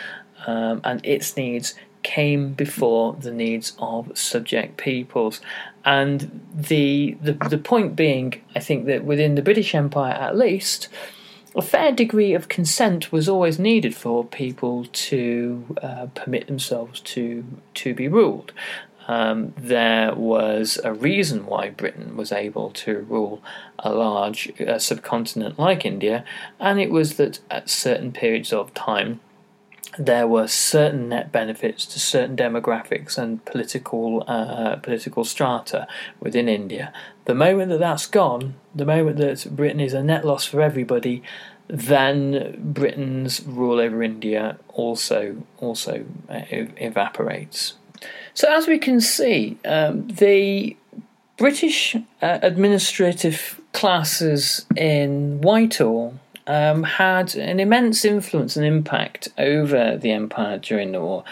um, 0.47 0.81
and 0.83 1.05
its 1.05 1.35
needs 1.35 1.75
came 2.03 2.53
before 2.53 3.13
the 3.13 3.31
needs 3.31 3.73
of 3.79 4.17
subject 4.17 4.77
peoples. 4.77 5.41
And 5.85 6.41
the, 6.53 7.17
the 7.21 7.33
the 7.33 7.57
point 7.57 7.95
being, 7.95 8.41
I 8.55 8.59
think 8.59 8.85
that 8.85 9.03
within 9.03 9.35
the 9.35 9.41
British 9.41 9.75
Empire, 9.75 10.13
at 10.13 10.37
least, 10.37 10.87
a 11.55 11.61
fair 11.61 11.91
degree 11.91 12.33
of 12.33 12.47
consent 12.47 13.11
was 13.11 13.27
always 13.27 13.59
needed 13.59 13.95
for 13.95 14.23
people 14.23 14.85
to 14.85 15.75
uh, 15.81 16.07
permit 16.15 16.47
themselves 16.47 16.99
to 17.01 17.43
to 17.75 17.93
be 17.93 18.07
ruled. 18.07 18.53
Um, 19.07 19.53
there 19.57 20.13
was 20.13 20.79
a 20.83 20.93
reason 20.93 21.47
why 21.47 21.71
Britain 21.71 22.15
was 22.15 22.31
able 22.31 22.69
to 22.71 22.99
rule 23.09 23.41
a 23.79 23.91
large 23.91 24.51
uh, 24.61 24.77
subcontinent 24.77 25.57
like 25.57 25.83
India, 25.83 26.23
and 26.59 26.79
it 26.79 26.91
was 26.91 27.15
that 27.15 27.39
at 27.49 27.69
certain 27.69 28.11
periods 28.11 28.53
of 28.53 28.71
time 28.75 29.19
there 29.97 30.27
were 30.27 30.47
certain 30.47 31.09
net 31.09 31.31
benefits 31.31 31.85
to 31.87 31.99
certain 31.99 32.35
demographics 32.35 33.17
and 33.17 33.43
political 33.45 34.23
uh, 34.27 34.75
political 34.77 35.23
strata 35.23 35.87
within 36.19 36.47
India. 36.47 36.93
The 37.25 37.35
moment 37.35 37.69
that 37.69 37.79
that's 37.79 38.05
gone, 38.05 38.55
the 38.75 38.85
moment 38.85 39.17
that 39.17 39.47
Britain 39.55 39.79
is 39.79 39.93
a 39.93 40.03
net 40.03 40.25
loss 40.25 40.45
for 40.45 40.61
everybody, 40.61 41.23
then 41.67 42.55
Britain's 42.59 43.41
rule 43.45 43.79
over 43.79 44.03
India 44.03 44.57
also 44.69 45.37
also 45.57 46.05
uh, 46.29 46.41
evaporates. 46.51 47.73
So 48.33 48.47
as 48.51 48.67
we 48.67 48.77
can 48.77 49.01
see, 49.01 49.57
um, 49.65 50.07
the 50.07 50.77
British 51.37 51.95
uh, 52.21 52.39
administrative 52.41 53.59
classes 53.73 54.65
in 54.75 55.41
Whitehall 55.41 56.19
um, 56.49 56.81
had 56.81 57.35
an 57.35 57.59
immense 57.59 58.03
influence 58.03 58.57
and 58.57 58.65
impact 58.65 59.27
over 59.37 59.95
the 59.97 60.11
empire 60.11 60.57
during 60.57 60.91
the 60.91 60.99
war. 60.99 61.23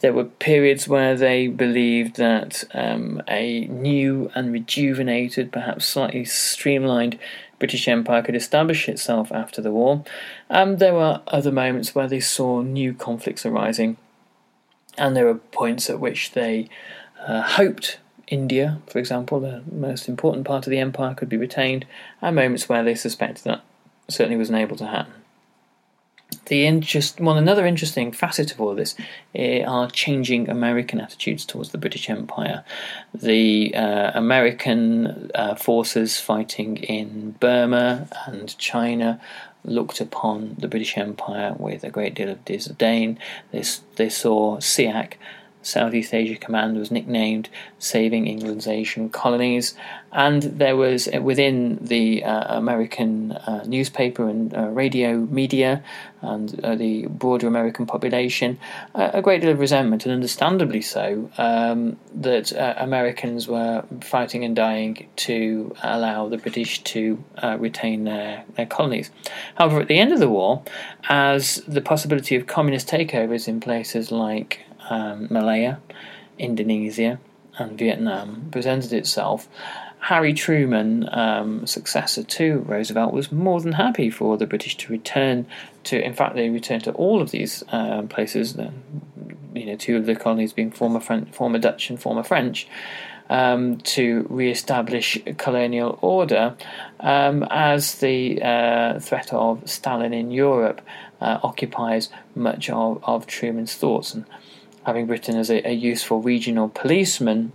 There 0.00 0.14
were 0.14 0.24
periods 0.24 0.88
where 0.88 1.14
they 1.14 1.46
believed 1.46 2.16
that 2.16 2.64
um, 2.72 3.22
a 3.28 3.66
new 3.66 4.30
and 4.34 4.50
rejuvenated, 4.50 5.52
perhaps 5.52 5.84
slightly 5.84 6.24
streamlined 6.24 7.18
British 7.58 7.86
Empire 7.86 8.22
could 8.22 8.34
establish 8.34 8.88
itself 8.88 9.30
after 9.30 9.60
the 9.60 9.70
war. 9.70 10.04
And 10.48 10.78
there 10.78 10.94
were 10.94 11.20
other 11.28 11.52
moments 11.52 11.94
where 11.94 12.08
they 12.08 12.18
saw 12.18 12.62
new 12.62 12.94
conflicts 12.94 13.44
arising. 13.44 13.98
And 14.96 15.14
there 15.14 15.26
were 15.26 15.34
points 15.34 15.90
at 15.90 16.00
which 16.00 16.32
they 16.32 16.70
uh, 17.20 17.42
hoped 17.42 17.98
India, 18.26 18.80
for 18.86 18.98
example, 18.98 19.38
the 19.38 19.62
most 19.70 20.08
important 20.08 20.46
part 20.46 20.66
of 20.66 20.70
the 20.70 20.78
empire, 20.78 21.14
could 21.14 21.28
be 21.28 21.36
retained, 21.36 21.84
and 22.22 22.34
moments 22.34 22.70
where 22.70 22.82
they 22.82 22.94
suspected 22.94 23.44
that 23.44 23.62
certainly 24.08 24.36
wasn't 24.36 24.58
able 24.58 24.76
to 24.76 24.86
happen. 24.86 25.14
The 26.46 26.66
interest, 26.66 27.20
well, 27.20 27.36
another 27.36 27.66
interesting 27.66 28.10
facet 28.10 28.52
of 28.52 28.60
all 28.60 28.70
of 28.70 28.76
this 28.76 28.94
eh, 29.34 29.62
are 29.64 29.88
changing 29.90 30.48
American 30.48 31.00
attitudes 31.00 31.44
towards 31.44 31.70
the 31.70 31.78
British 31.78 32.10
Empire. 32.10 32.64
The 33.14 33.74
uh, 33.74 34.12
American 34.14 35.30
uh, 35.34 35.54
forces 35.54 36.18
fighting 36.18 36.78
in 36.78 37.32
Burma 37.38 38.08
and 38.26 38.56
China 38.58 39.20
looked 39.64 40.00
upon 40.00 40.56
the 40.58 40.68
British 40.68 40.98
Empire 40.98 41.54
with 41.58 41.84
a 41.84 41.90
great 41.90 42.14
deal 42.14 42.28
of 42.28 42.44
disdain. 42.44 43.18
They, 43.52 43.62
they 43.96 44.08
saw 44.08 44.56
SEAC 44.56 45.14
Southeast 45.62 46.12
Asia 46.12 46.36
Command 46.36 46.76
was 46.76 46.90
nicknamed 46.90 47.48
Saving 47.78 48.26
England's 48.26 48.66
Asian 48.66 49.08
Colonies, 49.08 49.74
and 50.12 50.42
there 50.42 50.76
was 50.76 51.08
uh, 51.08 51.22
within 51.22 51.78
the 51.80 52.22
uh, 52.24 52.58
American 52.58 53.32
uh, 53.32 53.64
newspaper 53.66 54.28
and 54.28 54.54
uh, 54.54 54.66
radio 54.68 55.16
media 55.16 55.82
and 56.20 56.62
uh, 56.64 56.74
the 56.74 57.06
broader 57.06 57.48
American 57.48 57.86
population 57.86 58.58
a 58.94 59.20
great 59.20 59.40
deal 59.40 59.50
of 59.50 59.58
resentment, 59.58 60.04
and 60.04 60.14
understandably 60.14 60.80
so, 60.80 61.30
um, 61.38 61.96
that 62.14 62.52
uh, 62.52 62.74
Americans 62.76 63.48
were 63.48 63.84
fighting 64.00 64.44
and 64.44 64.54
dying 64.54 65.08
to 65.16 65.74
allow 65.82 66.28
the 66.28 66.36
British 66.36 66.82
to 66.84 67.22
retain 67.58 68.04
their, 68.04 68.44
their 68.56 68.66
colonies. 68.66 69.10
However, 69.56 69.80
at 69.80 69.88
the 69.88 69.98
end 69.98 70.12
of 70.12 70.20
the 70.20 70.28
war, 70.28 70.62
as 71.08 71.56
the 71.66 71.80
possibility 71.80 72.36
of 72.36 72.46
communist 72.46 72.88
takeovers 72.88 73.48
in 73.48 73.58
places 73.60 74.12
like 74.12 74.60
um, 74.92 75.28
Malaya, 75.30 75.80
Indonesia, 76.38 77.18
and 77.58 77.78
Vietnam 77.78 78.48
presented 78.50 78.92
itself, 78.92 79.48
Harry 80.02 80.34
Truman, 80.34 81.08
um, 81.12 81.64
successor 81.64 82.24
to 82.24 82.58
Roosevelt, 82.66 83.12
was 83.12 83.30
more 83.30 83.60
than 83.60 83.72
happy 83.72 84.10
for 84.10 84.36
the 84.36 84.48
British 84.48 84.76
to 84.78 84.92
return 84.92 85.46
to. 85.84 86.04
In 86.04 86.12
fact, 86.12 86.34
they 86.34 86.50
returned 86.50 86.84
to 86.84 86.92
all 86.92 87.22
of 87.22 87.30
these 87.30 87.62
um, 87.68 88.08
places. 88.08 88.56
You 89.54 89.66
know, 89.66 89.76
two 89.76 89.96
of 89.96 90.06
the 90.06 90.16
colonies 90.16 90.52
being 90.52 90.72
former 90.72 90.98
French, 90.98 91.30
former 91.30 91.58
Dutch 91.58 91.88
and 91.88 92.00
former 92.00 92.24
French. 92.24 92.66
Um, 93.30 93.78
to 93.96 94.26
re-establish 94.28 95.16
colonial 95.38 95.98
order 96.02 96.54
um, 97.00 97.46
as 97.48 97.94
the 97.94 98.42
uh, 98.42 99.00
threat 99.00 99.32
of 99.32 99.62
Stalin 99.64 100.12
in 100.12 100.30
Europe 100.30 100.82
uh, 101.20 101.38
occupies 101.42 102.10
much 102.34 102.68
of, 102.68 103.02
of 103.04 103.26
Truman's 103.26 103.74
thoughts. 103.74 104.12
And 104.12 104.26
having 104.84 105.06
Britain 105.06 105.36
as 105.36 105.50
a, 105.50 105.66
a 105.68 105.72
useful 105.72 106.20
regional 106.20 106.68
policeman 106.68 107.52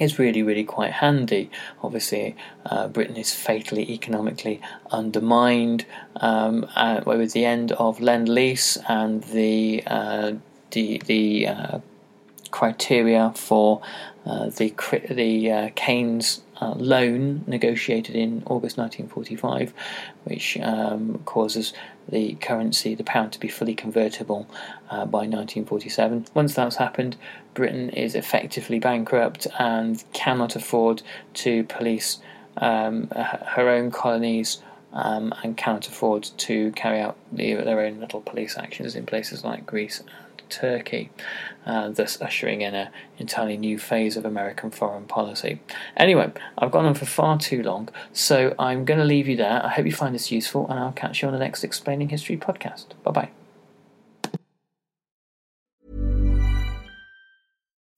is 0.00 0.18
really, 0.18 0.42
really 0.42 0.64
quite 0.64 0.92
handy. 0.92 1.50
Obviously, 1.82 2.36
uh, 2.66 2.88
Britain 2.88 3.16
is 3.16 3.34
fatally 3.34 3.90
economically 3.92 4.60
undermined 4.90 5.84
um, 6.16 6.66
uh, 6.76 7.00
with 7.04 7.32
the 7.32 7.44
end 7.44 7.72
of 7.72 8.00
Lend 8.00 8.28
Lease 8.28 8.78
and 8.88 9.24
the 9.24 9.82
uh, 9.86 10.32
the 10.70 11.02
the 11.06 11.48
uh, 11.48 11.78
criteria 12.50 13.32
for 13.34 13.82
uh, 14.24 14.46
the 14.50 14.72
the 15.10 15.72
Keynes 15.74 16.42
uh, 16.60 16.74
loan 16.76 17.44
negotiated 17.46 18.14
in 18.14 18.42
August 18.46 18.76
1945, 18.78 19.72
which 20.24 20.58
um, 20.58 21.20
causes 21.24 21.72
the 22.08 22.34
currency, 22.36 22.94
the 22.94 23.04
pound, 23.04 23.32
to 23.32 23.40
be 23.40 23.48
fully 23.48 23.74
convertible 23.74 24.46
uh, 24.90 25.04
by 25.04 25.18
1947. 25.18 26.26
Once 26.34 26.54
that's 26.54 26.76
happened, 26.76 27.16
Britain 27.54 27.90
is 27.90 28.14
effectively 28.14 28.78
bankrupt 28.78 29.46
and 29.58 30.02
cannot 30.12 30.56
afford 30.56 31.02
to 31.34 31.64
police 31.64 32.18
um, 32.56 33.08
her 33.08 33.68
own 33.68 33.90
colonies 33.90 34.60
um, 34.92 35.34
and 35.42 35.56
cannot 35.56 35.86
afford 35.86 36.24
to 36.38 36.72
carry 36.72 37.00
out 37.00 37.16
the, 37.30 37.54
their 37.54 37.80
own 37.80 38.00
little 38.00 38.20
police 38.20 38.56
actions 38.56 38.94
in 38.96 39.06
places 39.06 39.44
like 39.44 39.66
Greece 39.66 40.02
Turkey, 40.48 41.10
uh, 41.66 41.88
thus 41.90 42.20
ushering 42.20 42.60
in 42.60 42.74
an 42.74 42.88
entirely 43.18 43.56
new 43.56 43.78
phase 43.78 44.16
of 44.16 44.24
American 44.24 44.70
foreign 44.70 45.04
policy. 45.04 45.60
Anyway, 45.96 46.32
I've 46.56 46.70
gone 46.70 46.84
on 46.84 46.94
for 46.94 47.06
far 47.06 47.38
too 47.38 47.62
long, 47.62 47.88
so 48.12 48.54
I'm 48.58 48.84
going 48.84 48.98
to 48.98 49.04
leave 49.04 49.28
you 49.28 49.36
there. 49.36 49.64
I 49.64 49.68
hope 49.68 49.86
you 49.86 49.92
find 49.92 50.14
this 50.14 50.30
useful, 50.30 50.68
and 50.68 50.78
I'll 50.78 50.92
catch 50.92 51.22
you 51.22 51.28
on 51.28 51.34
the 51.34 51.40
next 51.40 51.64
Explaining 51.64 52.08
History 52.08 52.36
podcast. 52.36 52.86
Bye 53.02 53.10
bye. 53.10 53.30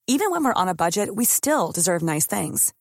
Even 0.07 0.29
when 0.31 0.43
we're 0.43 0.53
on 0.53 0.67
a 0.67 0.75
budget, 0.75 1.15
we 1.15 1.23
still 1.23 1.71
deserve 1.71 2.01
nice 2.01 2.25
things. 2.25 2.73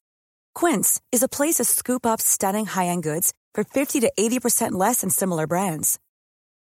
Quince 0.55 1.01
is 1.13 1.23
a 1.23 1.29
place 1.29 1.55
to 1.57 1.65
scoop 1.65 2.05
up 2.05 2.21
stunning 2.21 2.67
high 2.67 2.87
end 2.87 3.05
goods 3.05 3.33
for 3.55 3.63
50 3.63 4.01
to 4.01 4.13
80% 4.19 4.73
less 4.73 5.03
than 5.03 5.11
similar 5.11 5.47
brands. 5.47 5.99